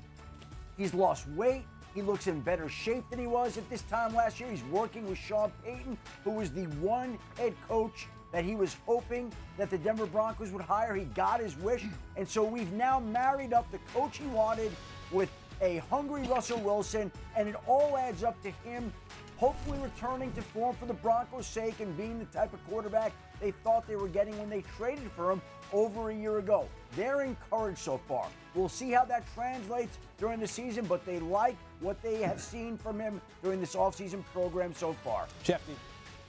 [0.77, 1.63] He's lost weight.
[1.93, 4.49] He looks in better shape than he was at this time last year.
[4.49, 9.33] He's working with Sean Payton, who was the one head coach that he was hoping
[9.57, 10.95] that the Denver Broncos would hire.
[10.95, 11.85] He got his wish.
[12.15, 14.71] And so we've now married up the coach he wanted
[15.11, 15.29] with
[15.61, 18.93] a hungry Russell Wilson, and it all adds up to him
[19.39, 23.51] hopefully returning to form for the Broncos' sake and being the type of quarterback they
[23.51, 26.67] thought they were getting when they traded for him over a year ago.
[26.97, 28.27] They're encouraged so far.
[28.53, 32.77] We'll see how that translates during the season, but they like what they have seen
[32.77, 35.27] from him during this offseason program so far.
[35.43, 35.61] Jeff,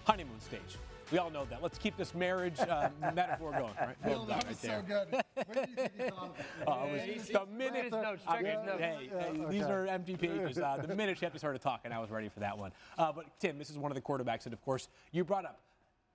[0.04, 0.78] honeymoon stage.
[1.10, 1.62] We all know that.
[1.62, 3.74] Let's keep this marriage uh, metaphor going.
[3.80, 3.96] Right?
[4.04, 5.08] Well, that was so good.
[5.10, 6.30] What do you think of
[6.68, 8.78] Uh, it was the minute his notes, check his notes.
[8.80, 10.58] Hey, hey, Yeah, these are empty pages.
[10.58, 12.72] Uh, the minute Shep started talking, I was ready for that one.
[12.98, 15.60] Uh, but Tim, this is one of the quarterbacks that, of course, you brought up.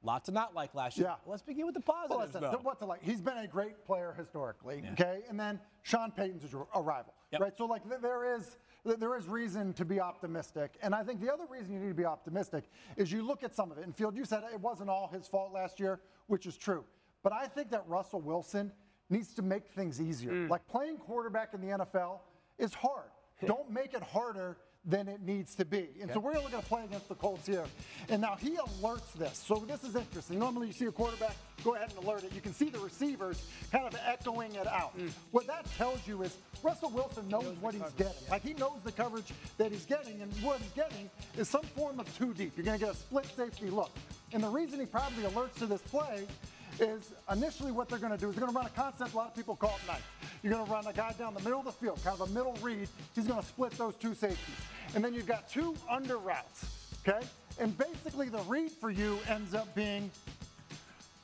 [0.04, 1.08] Lots of not like last year.
[1.08, 1.16] Yeah.
[1.26, 3.02] Let's begin with the Well, positives, listen, what to like?
[3.04, 5.22] He's been a great player historically, okay?
[5.30, 7.54] And then Sean Payton's a rival, right?
[7.58, 8.56] So like there is
[8.86, 11.96] there is reason to be optimistic, and I think the other reason you need to
[11.96, 13.84] be optimistic is you look at some of it.
[13.84, 16.84] And Field, you said it wasn't all his fault last year, which is true,
[17.24, 18.72] but I think that Russell Wilson
[19.10, 20.32] needs to make things easier.
[20.32, 20.50] Mm.
[20.50, 22.20] Like playing quarterback in the NFL
[22.58, 23.10] is hard.
[23.46, 25.88] Don't make it harder than it needs to be.
[26.02, 27.66] And so we're going to play against the Colts here.
[28.10, 29.38] And now he alerts this.
[29.38, 30.40] So this is interesting.
[30.40, 32.34] Normally you see a quarterback go ahead and alert it.
[32.34, 34.94] You can see the receivers kind of echoing it out.
[35.32, 38.30] What that tells you is Russell Wilson knows what he's getting.
[38.30, 42.00] Like he knows the coverage that he's getting, and what he's getting is some form
[42.00, 42.54] of two deep.
[42.56, 43.92] You're going to get a split safety look.
[44.34, 46.28] And the reason he probably alerts to this play
[46.80, 49.18] is initially what they're going to do is they're going to run a concept a
[49.18, 50.06] lot of people call it knife.
[50.44, 52.34] You're going to run a guy down the middle of the field, kind of a
[52.34, 52.88] middle read.
[53.16, 54.56] He's going to split those two safeties.
[54.96, 56.66] And then you've got two under routes,
[57.06, 57.26] okay?
[57.60, 60.10] And basically the read for you ends up being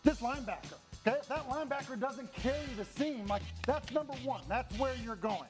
[0.04, 0.76] this linebacker.
[1.08, 4.42] Okay, if that linebacker doesn't carry the seam, like that's number one.
[4.48, 5.50] That's where you're going.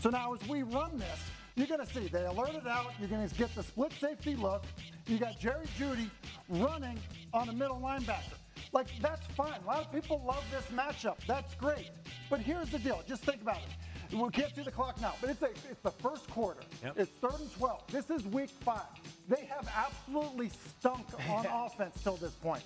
[0.00, 1.20] So now as we run this,
[1.54, 2.92] you're gonna see they alert it out.
[2.98, 4.64] You're gonna get the split safety look.
[5.06, 6.08] You got Jerry Jeudy
[6.48, 6.98] running
[7.34, 8.38] on a middle linebacker.
[8.72, 9.60] Like that's fine.
[9.64, 11.16] A lot of people love this matchup.
[11.26, 11.90] That's great.
[12.30, 13.02] But here's the deal.
[13.06, 13.85] Just think about it.
[14.12, 16.60] We can't see the clock now, but it's a, it's the first quarter.
[16.82, 16.94] Yep.
[16.98, 17.82] It's third and 12.
[17.88, 18.82] This is week five.
[19.28, 22.62] They have absolutely stunk on offense till this point.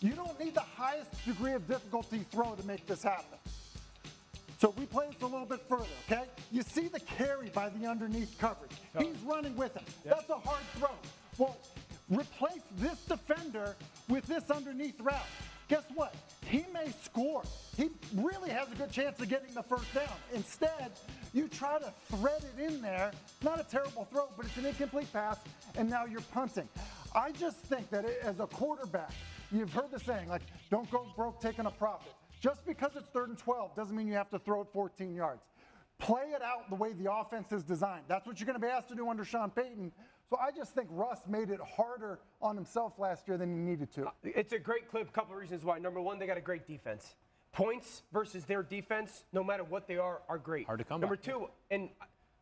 [0.00, 3.38] You don't need the highest degree of difficulty throw to make this happen.
[4.58, 6.24] So we play this a little bit further, okay?
[6.52, 8.72] You see the carry by the underneath coverage.
[8.98, 9.84] He's running with him.
[10.04, 10.90] That's a hard throw.
[11.38, 11.56] Well,
[12.10, 13.74] replace this defender
[14.08, 15.16] with this underneath route.
[15.70, 16.14] Guess what?
[16.46, 17.42] He may score.
[17.76, 20.08] He really has a good chance of getting the first down.
[20.34, 20.90] Instead,
[21.32, 23.12] you try to thread it in there.
[23.42, 25.38] Not a terrible throw, but it's an incomplete pass,
[25.76, 26.68] and now you're punting.
[27.14, 29.12] I just think that it, as a quarterback,
[29.52, 32.12] you've heard the saying, like, don't go broke taking a profit.
[32.40, 35.42] Just because it's third and 12 doesn't mean you have to throw it 14 yards.
[35.98, 38.04] Play it out the way the offense is designed.
[38.08, 39.92] That's what you're going to be asked to do under Sean Payton.
[40.30, 43.92] So I just think Russ made it harder on himself last year than he needed
[43.94, 44.06] to.
[44.06, 45.08] Uh, it's a great clip.
[45.08, 45.78] A Couple of reasons why.
[45.80, 47.16] Number one, they got a great defense.
[47.52, 50.66] Points versus their defense, no matter what they are, are great.
[50.66, 51.22] Hard to come Number by.
[51.22, 51.88] two, and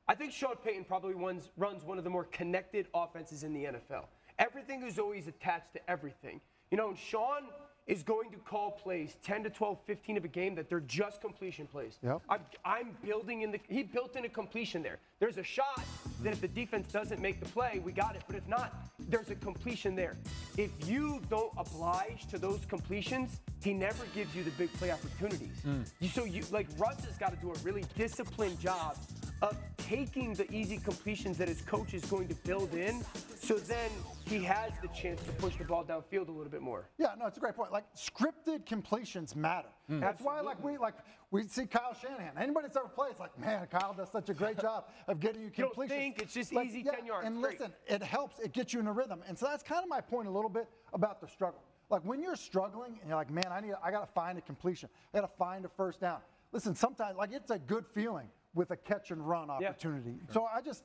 [0.06, 3.64] I think Sean Payton probably runs, runs one of the more connected offenses in the
[3.64, 4.04] NFL.
[4.38, 6.42] Everything is always attached to everything.
[6.70, 7.44] You know, and Sean
[7.88, 11.20] is going to call plays 10 to 12, 15 of a game that they're just
[11.22, 11.98] completion plays.
[12.02, 12.20] Yep.
[12.28, 14.98] I'm, I'm building in the, he built in a completion there.
[15.20, 15.82] There's a shot
[16.22, 18.22] that if the defense doesn't make the play, we got it.
[18.26, 18.74] But if not,
[19.08, 20.16] there's a completion there.
[20.58, 25.56] If you don't oblige to those completions, he never gives you the big play opportunities.
[25.66, 25.90] Mm.
[26.00, 28.96] You- So you, like Russ has got to do a really disciplined job
[29.42, 33.02] of taking the easy completions that his coach is going to build in
[33.40, 33.90] so then
[34.26, 36.90] he has the chance to push the ball downfield a little bit more.
[36.98, 37.72] Yeah, no, it's a great point.
[37.72, 39.68] Like scripted completions matter.
[39.90, 40.00] Mm.
[40.00, 40.92] That's why, like we like
[41.30, 42.32] we see Kyle Shanahan.
[42.36, 45.40] Anybody that's ever played, it's like, man, Kyle does such a great job of getting
[45.42, 45.90] you completions.
[45.90, 47.58] You don't think, it's just Like, easy yeah, 10 yards, And great.
[47.58, 48.38] listen, it helps.
[48.38, 49.22] It gets you in a rhythm.
[49.26, 51.62] And so that's kind of my point a little bit about the struggle.
[51.88, 54.42] Like when you're struggling and you're like, man, I need, I got to find a
[54.42, 54.90] completion.
[55.14, 56.18] I got to find a first down.
[56.52, 59.68] Listen, sometimes like it's a good feeling with a catch and run Yeah.
[59.70, 60.18] opportunity.
[60.32, 60.82] So I just,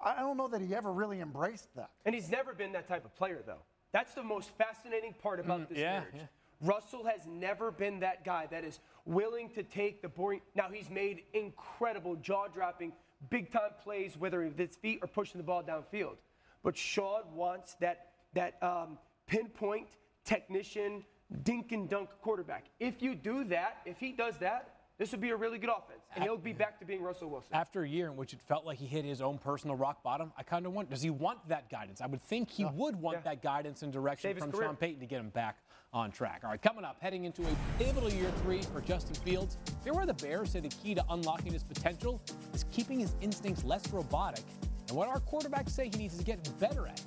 [0.00, 1.90] I don't know that he ever really embraced that.
[2.04, 3.62] And he's never been that type of player, though.
[3.92, 6.14] That's the most fascinating part about Mm, this yeah, marriage.
[6.16, 6.26] yeah.
[6.60, 10.40] Russell has never been that guy that is willing to take the boring.
[10.54, 12.92] Now, he's made incredible, jaw dropping,
[13.30, 16.16] big time plays, whether with his feet or pushing the ball downfield.
[16.64, 19.88] But Sean wants that, that um, pinpoint
[20.24, 21.04] technician,
[21.44, 22.66] dink and dunk quarterback.
[22.80, 24.68] If you do that, if he does that,
[25.02, 25.98] this would be a really good offense.
[26.14, 27.48] And he'll be back to being Russell Wilson.
[27.52, 30.32] After a year in which it felt like he hit his own personal rock bottom,
[30.38, 32.00] I kind of wonder, does he want that guidance?
[32.00, 34.68] I would think he would want that guidance and direction from career.
[34.68, 35.58] Sean Payton to get him back
[35.92, 36.42] on track.
[36.44, 39.56] All right, coming up, heading into a pivotal year three for Justin Fields.
[39.82, 42.22] Here where the Bears say the key to unlocking his potential
[42.54, 44.44] is keeping his instincts less robotic
[44.86, 47.02] and what our quarterbacks say he needs to get better at.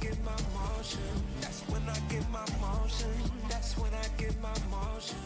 [0.00, 1.00] Get my motion.
[1.40, 3.10] That's when I get my motion.
[3.48, 5.16] That's when I get my motion.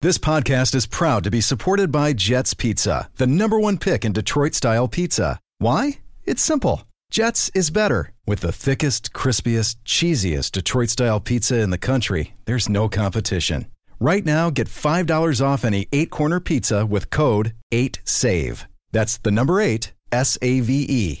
[0.00, 4.12] This podcast is proud to be supported by Jets Pizza, the number one pick in
[4.12, 5.38] Detroit style pizza.
[5.58, 5.98] Why?
[6.24, 6.84] It's simple.
[7.10, 8.12] Jets is better.
[8.26, 13.66] With the thickest, crispiest, cheesiest Detroit style pizza in the country, there's no competition.
[14.00, 18.64] Right now, get $5 off any eight corner pizza with code 8SAVE.
[18.90, 21.20] That's the number eight, S A V E.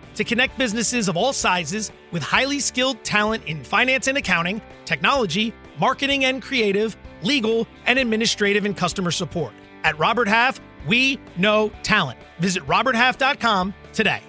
[0.15, 5.53] to connect businesses of all sizes with highly skilled talent in finance and accounting, technology,
[5.79, 9.53] marketing and creative, legal, and administrative and customer support.
[9.83, 12.19] At Robert Half, we know talent.
[12.39, 14.21] Visit roberthalf.com today.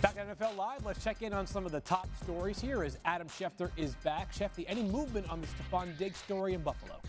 [0.00, 2.98] Back at NFL Live, let's check in on some of the top stories here as
[3.04, 4.32] Adam Schefter is back.
[4.32, 7.00] Schefter, any movement on the Stefon Diggs story in Buffalo?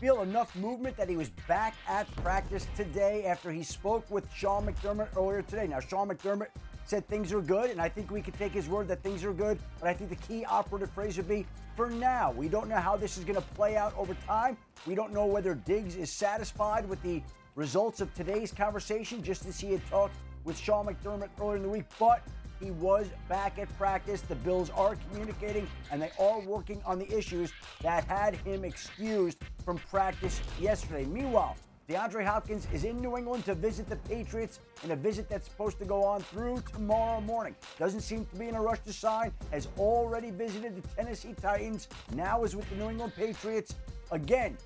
[0.00, 4.66] Feel enough movement that he was back at practice today after he spoke with Sean
[4.66, 5.66] McDermott earlier today.
[5.66, 6.48] Now, Sean McDermott
[6.84, 9.32] said things are good, and I think we could take his word that things are
[9.32, 12.30] good, but I think the key operative phrase would be for now.
[12.30, 14.56] We don't know how this is going to play out over time.
[14.86, 17.22] We don't know whether Diggs is satisfied with the
[17.54, 21.68] results of today's conversation, just as he had talked with Sean McDermott earlier in the
[21.68, 22.22] week, but
[22.60, 24.20] he was back at practice.
[24.22, 29.38] The Bills are communicating and they are working on the issues that had him excused
[29.64, 31.04] from practice yesterday.
[31.04, 31.56] Meanwhile,
[31.88, 35.78] DeAndre Hopkins is in New England to visit the Patriots in a visit that's supposed
[35.78, 37.54] to go on through tomorrow morning.
[37.78, 41.86] Doesn't seem to be in a rush to sign, has already visited the Tennessee Titans,
[42.12, 43.76] now is with the New England Patriots.
[44.12, 44.56] Again,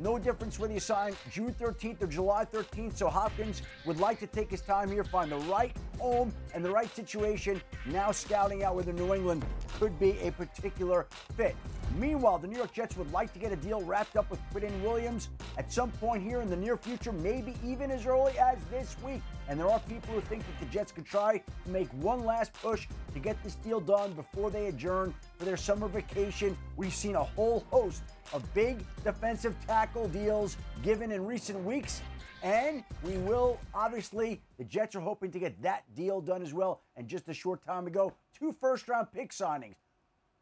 [0.00, 2.96] no difference whether you sign June 13th or July 13th.
[2.96, 6.70] So Hopkins would like to take his time here, find the right home and the
[6.70, 7.60] right situation.
[7.86, 9.44] Now scouting out whether New England
[9.78, 11.06] could be a particular
[11.36, 11.56] fit.
[11.96, 14.82] Meanwhile, the New York Jets would like to get a deal wrapped up with Quinnen
[14.82, 18.96] Williams at some point here in the near future, maybe even as early as this
[19.02, 19.22] week.
[19.48, 22.52] And there are people who think that the Jets could try to make one last
[22.52, 26.56] push to get this deal done before they adjourn for their summer vacation.
[26.76, 28.02] We've seen a whole host
[28.32, 32.02] of big defensive tackle deals given in recent weeks.
[32.42, 36.82] And we will, obviously, the Jets are hoping to get that deal done as well.
[36.96, 39.74] And just a short time ago, two first round pick signings.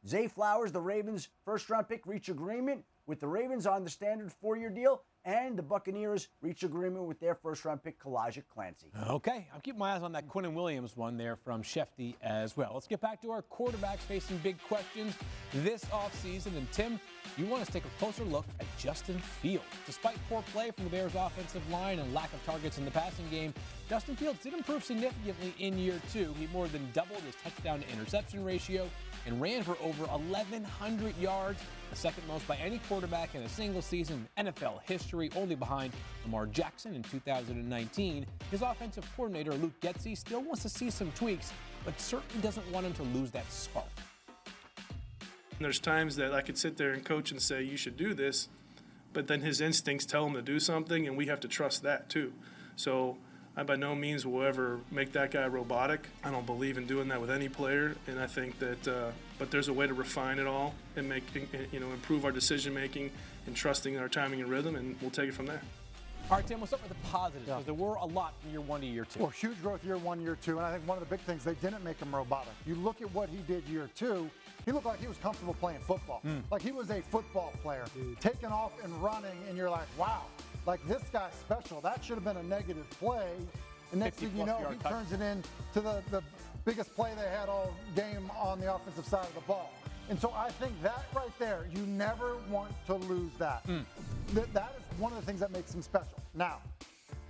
[0.07, 4.33] Zay Flowers, the Ravens' first round pick, reached agreement with the Ravens on the standard
[4.33, 8.87] four year deal, and the Buccaneers reached agreement with their first round pick, Calijah Kancey.
[9.09, 12.73] Okay, I'm keeping my eyes on that Quinnen Williams one there from Shefty as well.
[12.75, 15.15] Let's get back to our quarterbacks facing big questions
[15.53, 16.57] this offseason.
[16.57, 17.01] And Tim,
[17.37, 19.67] you want us to take a closer look at Justin Fields.
[19.85, 23.29] Despite poor play from the Bears' offensive line and lack of targets in the passing
[23.31, 23.53] game,
[23.89, 26.35] Justin Fields did improve significantly in year two.
[26.39, 28.89] He more than doubled his touchdown to interception ratio
[29.27, 31.61] and ran for over 1,100 yards,
[31.91, 35.93] the second most by any quarterback in a single season in NFL history, only behind
[36.25, 38.27] Lamar Jackson in 2019.
[38.51, 41.53] His offensive coordinator, Luke Getsy, still wants to see some tweaks,
[41.85, 43.87] but certainly doesn't want him to lose that spark.
[45.59, 48.49] There's times that I could sit there and coach and say, you should do this,
[49.13, 52.11] but then his instincts tell him to do something, and we have to trust that
[52.11, 52.33] too.
[52.77, 53.17] So
[53.57, 56.09] I by no means will ever make that guy robotic.
[56.23, 58.87] I don't believe in doing that with any player, and I think that.
[58.87, 61.25] Uh, but there's a way to refine it all and make
[61.73, 63.11] you know improve our decision making
[63.47, 65.63] and trusting our timing and rhythm, and we'll take it from there.
[66.29, 68.61] All right, Tim, we'll start with the positives because there were a lot from year
[68.61, 69.21] one to year two.
[69.21, 71.45] Well, huge growth year one, year two, and I think one of the big things
[71.45, 72.53] they didn't make him robotic.
[72.67, 74.29] You look at what he did year two.
[74.65, 76.19] He looked like he was comfortable playing football.
[76.23, 76.39] Hmm.
[76.51, 77.85] Like he was a football player,
[78.19, 80.23] taking off and running, and you're like, wow,
[80.67, 81.81] like this guy's special.
[81.81, 83.31] That should have been a negative play.
[83.93, 84.91] And next thing you know, he touch.
[84.91, 86.25] turns it into the, the
[86.65, 89.71] biggest play they had all game on the offensive side of the ball.
[90.09, 93.63] And so I think that right there, you never want to lose that.
[93.67, 93.79] Hmm.
[94.35, 96.19] Th- that is one of the things that makes him special.
[96.35, 96.59] Now,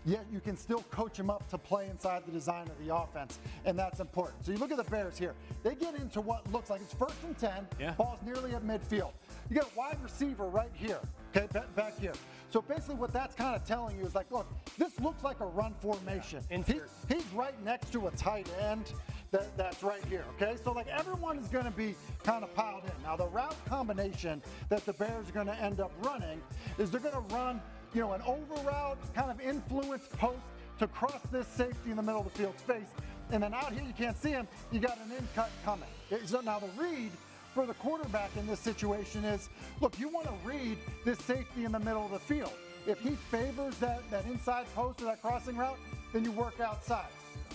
[0.04, 3.38] yet you can still coach him up to play inside the design of the offense,
[3.64, 4.44] and that's important.
[4.46, 5.34] So you look at the Bears here.
[5.64, 7.92] They get into what looks like it's first and 10, Yeah.
[7.92, 9.10] ball's nearly at midfield.
[9.50, 11.00] You got a wide receiver right here,
[11.36, 12.12] okay, back here.
[12.50, 14.46] So basically what that's kind of telling you is like, look,
[14.78, 16.42] this looks like a run formation.
[16.48, 18.92] He- he's right next to a tight end
[19.31, 20.57] that, that's right here, okay?
[20.62, 23.03] So like everyone is gonna be kind of piled in.
[23.03, 26.41] Now the route combination that the Bears are gonna end up running
[26.79, 27.61] is they're gonna run
[27.95, 30.39] you know, an over route, kind of influence post
[30.79, 32.89] to cross this safety in the middle of the field's face.
[33.31, 35.89] And then out here, you can't see him, you got an in cut coming.
[36.27, 37.11] So now the read
[37.55, 39.49] for the quarterback in this situation is
[39.81, 42.53] look, you want to read this safety in the middle of the field.
[42.87, 45.79] If he favors that, that inside post or that crossing route,
[46.12, 47.07] then you work outside.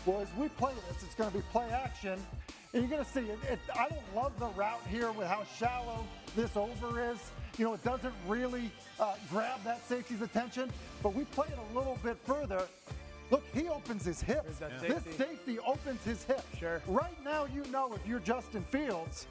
[0.06, 2.20] Well, as we play this, it's going to be play action.
[2.74, 3.60] And you're going to see it, it.
[3.76, 7.20] I don't love the route here with how shallow this over is.
[7.58, 10.72] You know, it doesn't really uh, grab that safety's attention,
[11.04, 12.68] but we play it a little bit further.
[13.30, 14.60] Look, he opens his hips.
[14.60, 15.12] This safety.
[15.12, 16.44] safety opens his hips.
[16.58, 16.82] Sure.
[16.88, 19.28] Right now, you know if you're Justin Fields,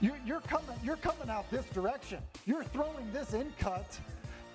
[0.00, 0.76] you're, you're coming.
[0.84, 2.18] You're coming out this direction.
[2.44, 3.98] You're throwing this in cut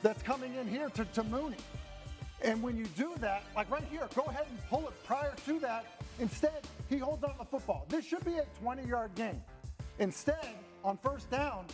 [0.02, 1.58] that's coming in here to, to Mooney.
[2.44, 5.60] And when you do that, like right here, go ahead and pull it prior to
[5.60, 5.86] that.
[6.20, 7.86] Instead, he holds on the football.
[7.90, 9.42] This should be a 20-yard game.
[10.00, 10.48] Instead,
[10.84, 11.66] on first down,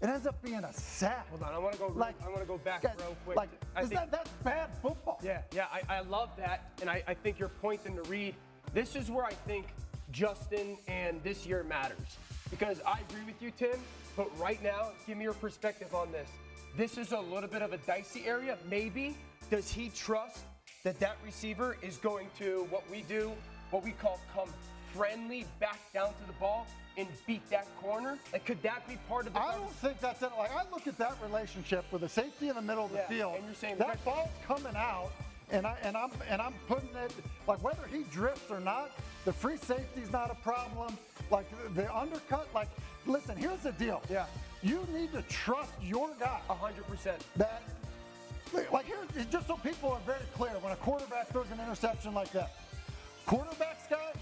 [0.00, 1.28] it ends up being a sack.
[1.30, 1.88] Hold on, I want to go.
[1.88, 3.36] Like, I want to go back guys, real quick.
[3.36, 5.20] like, I is think- that, that's bad football.
[5.22, 8.34] Yeah, yeah, I, I love that, and I, I think you're pointing to Reed.
[8.74, 9.66] This is where I think
[10.10, 12.18] Justin and this year matters
[12.50, 13.78] because I agree with you, Tim.
[14.16, 16.28] But right now, give me your perspective on this.
[16.76, 18.58] This is a little bit of a dicey area.
[18.68, 19.16] Maybe
[19.52, 20.38] does he trust
[20.82, 23.30] that that receiver is going to what we do,
[23.70, 24.48] what we call come
[24.94, 28.18] friendly back down to the ball and beat that corner?
[28.32, 29.40] Like, could that be part of the?
[29.42, 30.30] I don't think that's it.
[30.38, 33.08] Like I look at that relationship with the safety in the middle of the Yeah,
[33.08, 33.34] field.
[33.36, 35.10] and you're saying that that- ball's coming out,
[35.50, 37.12] and I and I'm and I'm putting it
[37.46, 38.90] like whether he drifts or not,
[39.26, 40.96] the free safety's not a problem.
[41.30, 42.68] Like the, the undercut, like
[43.04, 44.00] listen, here's the deal.
[44.10, 44.24] Yeah.
[44.62, 46.40] You need to trust your guy.
[46.48, 47.22] hundred percent.
[48.54, 48.96] That like here,
[49.30, 52.52] just so people are very clear, when a quarterback throws an interception like that,
[53.26, 54.12] quarterback's guy,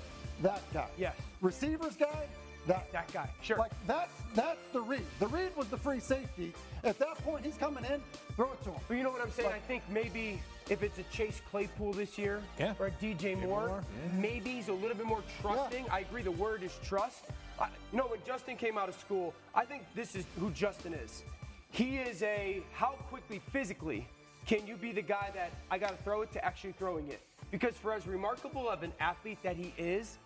[0.42, 0.86] that guy.
[0.98, 1.14] Yes.
[1.40, 2.26] Receivers guy,
[2.66, 3.56] that That guy, sure.
[3.56, 5.04] Like that's that's the read.
[5.18, 6.52] The read was the free safety.
[6.84, 8.00] At that point, he's coming in,
[8.36, 8.80] throw it to him.
[8.86, 9.48] But you know what I'm saying?
[9.48, 12.74] Like- I think maybe if it's a Chase Claypool this year Yeah.
[12.78, 15.86] or a DJ Moore, Moore, maybe he's a little bit more trusting.
[15.90, 17.24] I agree, the word is trust.
[17.58, 20.94] I, you know, when Justin came out of school, I think this is who Justin
[20.94, 21.24] is.
[21.72, 24.06] He is a how quickly physically
[24.50, 27.20] can you be the guy that I got to throw it to actually throwing it?
[27.52, 30.18] Because for as remarkable of an athlete that he is,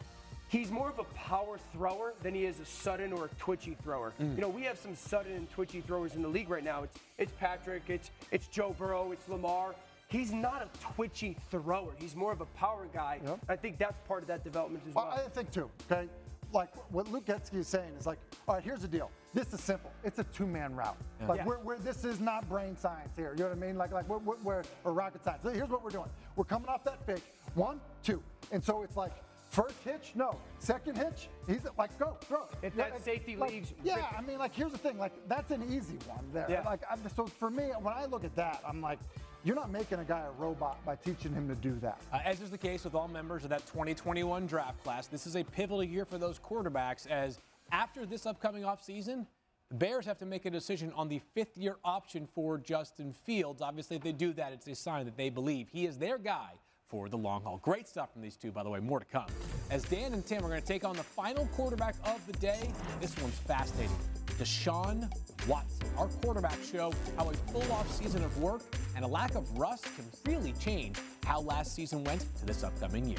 [0.49, 4.15] he's more of a power thrower than he is a sudden or a twitchy thrower.
[4.19, 4.37] Mm.
[4.37, 6.85] You know, we have some sudden and twitchy throwers in the league right now.
[6.85, 9.75] It's it's Patrick, it's it's Joe Burrow, it's Lamar.
[10.09, 11.93] He's not a twitchy thrower.
[11.99, 13.21] He's more of a power guy.
[13.51, 15.13] I think that's part of that development as well.
[15.15, 15.69] Well, I think too.
[15.91, 16.09] Okay,
[16.51, 18.19] like what Luke Getsy is saying is like,
[18.49, 19.11] all right, here's the deal.
[19.35, 19.91] This is simple.
[20.05, 20.97] It's a two-man route.
[21.21, 21.27] Yeah.
[21.27, 21.47] Like Yeah.
[21.47, 23.33] we're, we're, this is not brain science here.
[23.37, 23.77] You know what I mean?
[23.77, 25.43] Like like we're, we're, we're rocket science.
[25.43, 26.09] Here's what we're doing.
[26.37, 27.23] We're coming off that fake.
[27.55, 28.23] One, two,
[28.53, 29.13] and so it's like.
[29.51, 30.37] First hitch, no.
[30.59, 32.49] Second hitch, he's like, go, throw.
[32.61, 34.99] If Yeah, that safety like, leaves, Yeah, rip I mean, like, here's the thing.
[34.99, 36.47] Like, that's an easy one there.
[36.51, 36.63] Yeah.
[36.63, 38.99] Like, I'm, so for me, when I look at that, I'm like,
[39.45, 42.01] you're not making a guy a robot by teaching him to do that.
[42.13, 45.37] Uh, as is the case with all members of that 2021 draft class, this is
[45.37, 47.39] a pivotal year for those quarterbacks as
[47.73, 49.27] after this upcoming offseason,
[49.71, 53.63] the Bears have to make a decision on the fifth year option for Justin Fields.
[53.63, 56.53] Obviously, if they do that, it's a sign that they believe he is their guy
[56.89, 57.59] for the long haul.
[57.59, 58.79] Great stuff from these two, by the way.
[58.79, 59.27] More to come.
[59.71, 62.71] As Dan and Tim are going to take on the final quarterback of the day,
[63.01, 63.97] this one's fascinating.
[64.39, 65.11] Deshaun
[65.49, 68.63] Watson, our quarterback show, how a full off season of work
[68.97, 73.07] and a lack of rust can really change how last season went to this upcoming
[73.07, 73.19] year.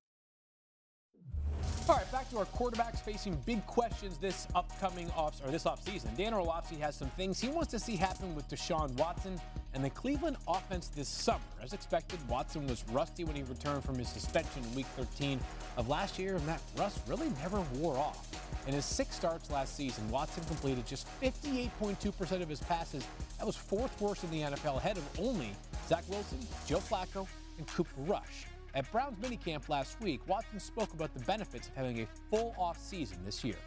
[2.31, 6.15] To our quarterbacks facing big questions this upcoming off or this offseason.
[6.15, 9.37] Dan Orlovsky has some things he wants to see happen with Deshaun Watson
[9.73, 11.41] and the Cleveland offense this summer.
[11.61, 15.41] As expected, Watson was rusty when he returned from his suspension in Week 13
[15.75, 18.29] of last year, and that rust really never wore off.
[18.65, 23.05] In his six starts last season, Watson completed just 58.2% of his passes.
[23.39, 25.51] That was fourth worst in the NFL, ahead of only
[25.89, 27.27] Zach Wilson, Joe Flacco,
[27.57, 28.45] and Cooper Rush.
[28.73, 32.79] At Brown's minicamp last week, Watson spoke about the benefits of having a full off
[32.79, 33.57] season this year.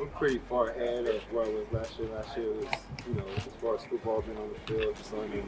[0.00, 2.08] I'm pretty far ahead of where I was last year.
[2.08, 2.64] Last year was,
[3.06, 5.44] you know, as far as football being on the field, just learning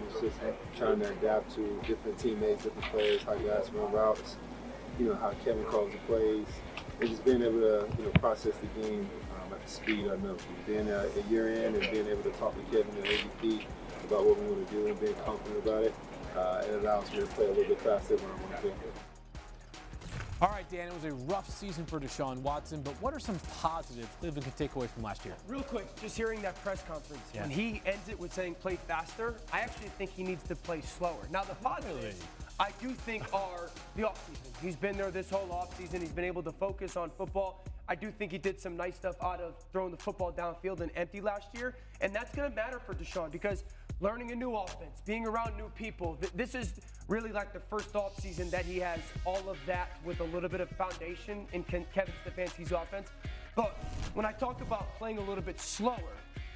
[0.76, 4.36] trying to adapt to different teammates, different players, how guys run routes,
[4.98, 6.46] you know, how Kevin calls the plays,
[7.00, 10.16] and just being able to, you know, process the game um, at the speed I
[10.16, 10.36] know.
[10.66, 13.64] Being a, a year in and being able to talk to Kevin and AVP
[14.04, 15.94] about what we want to do and being confident about it,
[16.36, 18.72] uh, it allows me to play a little bit faster when I want to.
[20.42, 23.38] All right, Dan, it was a rough season for Deshaun Watson, but what are some
[23.60, 25.34] positives Cleveland can take away from last year?
[25.48, 27.42] Real quick, just hearing that press conference, Yeah.
[27.42, 30.80] when he ends it with saying play faster, I actually think he needs to play
[30.82, 31.28] slower.
[31.30, 32.20] Now, the positives,
[32.58, 34.60] I do think, are the offseason.
[34.60, 36.00] He's been there this whole offseason.
[36.00, 37.64] He's been able to focus on football.
[37.88, 40.90] I do think he did some nice stuff out of throwing the football downfield and
[40.96, 41.76] empty last year.
[42.00, 43.62] And that's going to matter for Deshaun because
[44.00, 46.18] learning a new offense, being around new people.
[46.34, 50.24] This is really like the first offseason that he has all of that with a
[50.24, 53.08] little bit of foundation in Kevin Stefanski's offense.
[53.54, 53.76] But
[54.14, 55.98] when I talk about playing a little bit slower,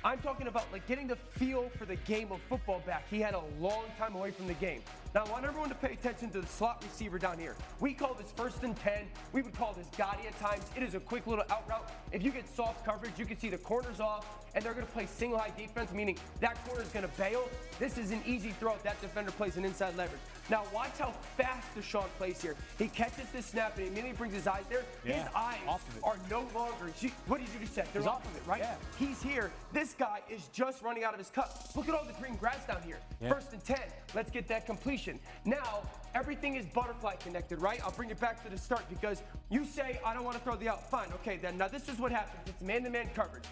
[0.05, 3.05] I'm talking about like getting the feel for the game of football back.
[3.11, 4.82] He had a long time away from the game.
[5.15, 7.57] Now I want everyone to pay attention to the slot receiver down here.
[7.81, 8.93] We call this first and 10.
[9.33, 10.65] We would call this Gotti at times.
[10.77, 11.91] It is a quick little out route.
[12.13, 15.07] If you get soft coverage, you can see the corners off and they're gonna play
[15.07, 17.49] single high defense, meaning that corner is gonna bail.
[17.79, 20.21] This is an easy throw if that defender plays an inside leverage.
[20.51, 22.57] Now watch how fast Deshaun plays here.
[22.79, 24.85] He catches this snap and immediately brings his eyes there.
[25.05, 26.03] His Yeah, eyes of it.
[26.05, 26.91] are no longer.
[27.27, 27.85] What did you just say?
[27.93, 28.61] They're He's off off of it, right?
[28.61, 28.75] yeah.
[28.99, 29.51] He's here.
[29.73, 31.71] This guy is just running out of his cut.
[31.77, 32.99] Look at all the green grass down here.
[33.21, 33.29] Yeah.
[33.33, 33.79] First and 10.
[34.15, 35.19] Let's get that completion.
[35.45, 35.83] Now,
[36.15, 37.81] everything is butterfly connected, right?
[37.85, 40.57] I'll bring it back to the start because you say, I don't want to throw
[40.57, 40.91] the out.
[40.91, 42.41] Fine, okay, then now this is what happens.
[42.47, 43.45] It's man to man coverage.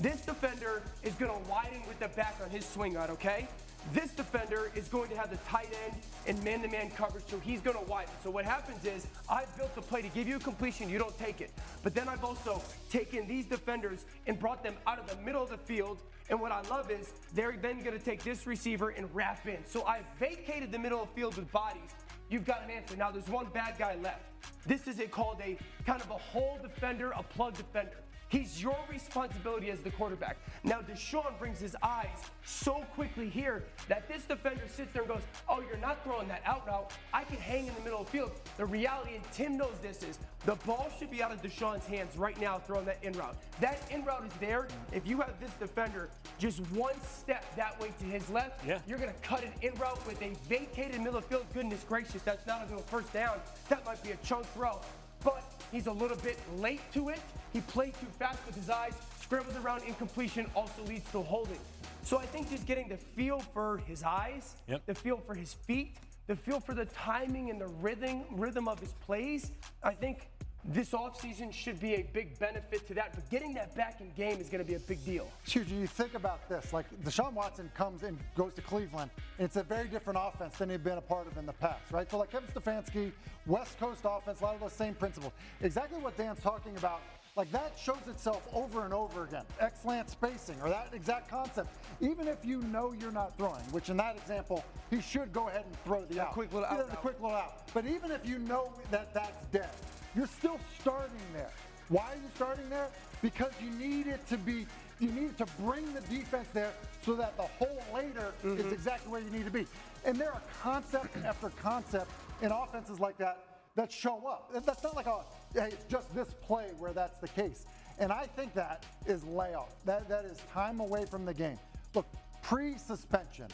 [0.00, 3.48] This defender is going to widen with the back on his swing out, okay?
[3.92, 7.76] This defender is going to have the tight end and man-to-man coverage, so he's going
[7.76, 8.12] to widen.
[8.22, 11.16] So what happens is I've built the play to give you a completion, you don't
[11.18, 11.50] take it.
[11.82, 15.50] But then I've also taken these defenders and brought them out of the middle of
[15.50, 15.98] the field.
[16.30, 19.58] And what I love is they're then going to take this receiver and wrap in.
[19.66, 21.90] So I've vacated the middle of the field with bodies.
[22.30, 22.96] You've got an answer.
[22.96, 24.22] Now there's one bad guy left.
[24.66, 27.98] This is a, called a kind of a hole defender, a plug defender.
[28.28, 30.36] He's your responsibility as the quarterback.
[30.64, 32.08] Now, Deshaun brings his eyes
[32.44, 36.42] so quickly here that this defender sits there and goes, Oh, you're not throwing that
[36.44, 36.90] out route.
[37.12, 38.32] I can hang in the middle of the field.
[38.56, 42.16] The reality, and Tim knows this, is the ball should be out of Deshaun's hands
[42.16, 43.36] right now throwing that in route.
[43.60, 44.68] That in route is there.
[44.92, 46.08] If you have this defender
[46.38, 48.78] just one step that way to his left, Yeah.
[48.86, 51.46] you're going to cut an in route with a vacated middle of field.
[51.54, 53.38] Goodness gracious, that's not a first down.
[53.68, 54.80] That might be a chunk throw.
[55.24, 57.20] But he's a little bit late to it.
[57.52, 61.58] He played too fast with his eyes, scrambles around incompletion, also leads to holding.
[62.02, 64.82] So I think just getting the feel for his eyes, Yep.
[64.86, 65.96] the feel for his feet,
[66.26, 69.50] the feel for the timing and the rhythm rhythm of his plays,
[69.82, 70.28] I think
[70.66, 73.14] this offseason should be a big benefit to that.
[73.14, 75.28] But getting that back in game is going to be a big deal.
[75.46, 75.70] Huge.
[75.70, 79.62] You think about this, like Deshaun Watson comes and goes to Cleveland, and it's a
[79.62, 82.10] very different offense than he'd been a part of in the past, right?
[82.10, 83.12] So like Kevin Stefanski,
[83.46, 85.32] West Coast offense, a lot of those same principles.
[85.60, 87.00] Exactly what Dan's talking about.
[87.36, 89.42] Like that shows itself over and over again.
[89.58, 91.68] Excellent spacing or that exact concept.
[92.00, 95.64] Even if you know you're not throwing, which in that example, he should go ahead
[95.66, 96.30] and throw the out.
[96.30, 97.66] quick little out the quick little out.
[97.74, 99.70] But even if you know that that's dead,
[100.16, 101.50] you're still starting there.
[101.88, 102.88] Why are you starting there?
[103.22, 104.66] Because you need it to be,
[105.00, 106.72] you need to bring the defense there
[107.04, 108.72] so that the hole later is mm-hmm.
[108.72, 109.66] exactly where you need to be.
[110.04, 112.10] And there are concept after concept
[112.42, 113.38] in offenses like that
[113.76, 114.50] that show up.
[114.64, 115.20] That's not like a
[115.52, 117.66] hey, it's just this play where that's the case.
[117.98, 119.70] And I think that is layout.
[119.84, 121.58] That that is time away from the game.
[121.94, 122.06] Look,
[122.42, 123.48] pre-suspension,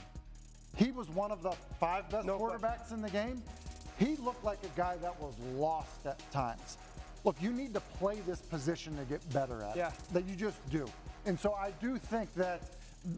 [0.76, 3.42] he was one of the five best quarterbacks in the game.
[4.00, 6.78] He looked like a guy that was lost at times.
[7.22, 9.88] Look, you need to play this position to get better at Yeah.
[9.88, 9.94] it.
[10.14, 10.88] That you just do.
[11.26, 12.62] And so I do think that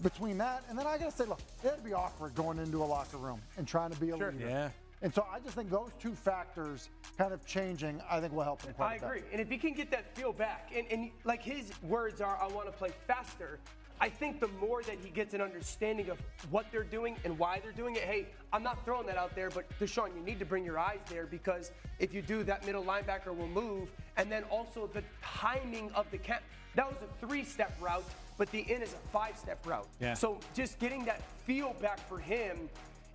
[0.02, 3.16] between that, and then I gotta say, look, it'd be awkward going into a locker
[3.16, 4.34] room and trying to be a leader.
[4.36, 4.70] Yeah.
[5.02, 8.62] And so I just think those two factors kind of changing, I think will help
[8.62, 9.06] him quite I a bit.
[9.06, 9.22] agree.
[9.32, 12.48] And if he can get that feel back, and, and like his words are, I
[12.48, 13.60] want to play faster.
[14.02, 16.18] I think the more that he gets an understanding of
[16.50, 19.48] what they're doing and why they're doing it, hey, I'm not throwing that out there,
[19.48, 22.82] but Deshaun, you need to bring your eyes there because if you do, that middle
[22.82, 23.88] linebacker will move.
[24.16, 26.42] And then also the timing of the cap.
[26.74, 28.04] That was a three step route,
[28.38, 29.86] but the in is a five step route.
[30.00, 30.14] Yeah.
[30.14, 32.68] So just getting that feel back for him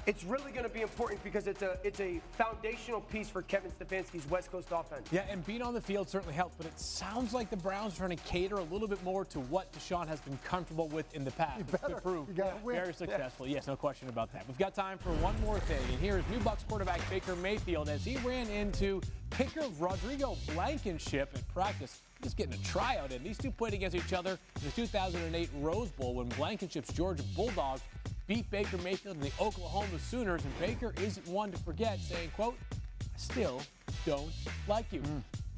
[0.07, 3.69] it's really going to be important because it's a it's a foundational piece for Kevin
[3.69, 5.05] Stefanski's West Coast offense.
[5.11, 7.97] Yeah, and being on the field certainly helps, but it sounds like the Browns are
[7.97, 11.25] trying to cater a little bit more to what Deshaun has been comfortable with in
[11.25, 11.59] the past.
[11.59, 13.47] It's been proved You gotta very successful.
[13.47, 14.47] Yes, no question about that.
[14.47, 17.89] We've got time for one more thing, and here is new Bucks quarterback Baker Mayfield
[17.89, 19.01] as he ran into
[19.31, 22.01] kicker Rodrigo Blankenship at practice.
[22.23, 23.23] Just getting a tryout in.
[23.23, 27.81] These two played against each other in the 2008 Rose Bowl when Blankenship's Georgia Bulldogs
[28.27, 30.43] beat Baker Mayfield and the Oklahoma Sooners.
[30.43, 32.57] And Baker isn't one to forget, saying, quote,
[33.01, 33.61] I still
[34.05, 34.31] don't
[34.67, 35.01] like you.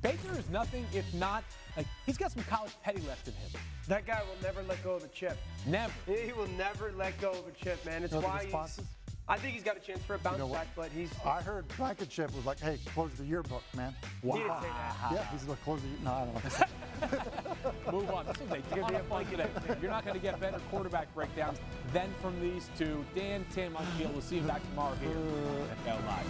[0.01, 1.43] Baker is nothing if not
[1.75, 3.49] like he's got some college petty left in him.
[3.87, 5.37] That guy will never let go of a chip.
[5.65, 5.91] Never.
[6.05, 8.03] He he will never let go of a chip, man.
[8.03, 8.85] It's You why he's, responses?
[9.29, 11.11] I think he's got a chance for a bounce know back, but he's.
[11.23, 13.93] I heard Blankenship was like, hey, close the yearbook, man.
[14.23, 15.11] He didn't say that.
[15.13, 17.91] Yeah, he's like, close the No, I don't know.
[17.99, 18.25] Move on.
[18.25, 19.47] This is a ton of fun today.
[19.79, 21.59] You're not going to get better quarterback breakdowns
[21.93, 23.05] than from these two.
[23.15, 24.13] Dan, Tim, I'm Field.
[24.13, 26.25] We'll see you back tomorrow here on NFL Live.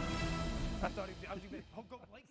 [0.84, 2.26] I thought he, I was going to oh, go Blake.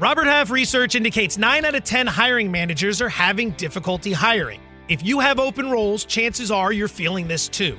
[0.00, 4.60] Robert Half research indicates 9 out of 10 hiring managers are having difficulty hiring.
[4.88, 7.78] If you have open roles, chances are you're feeling this too.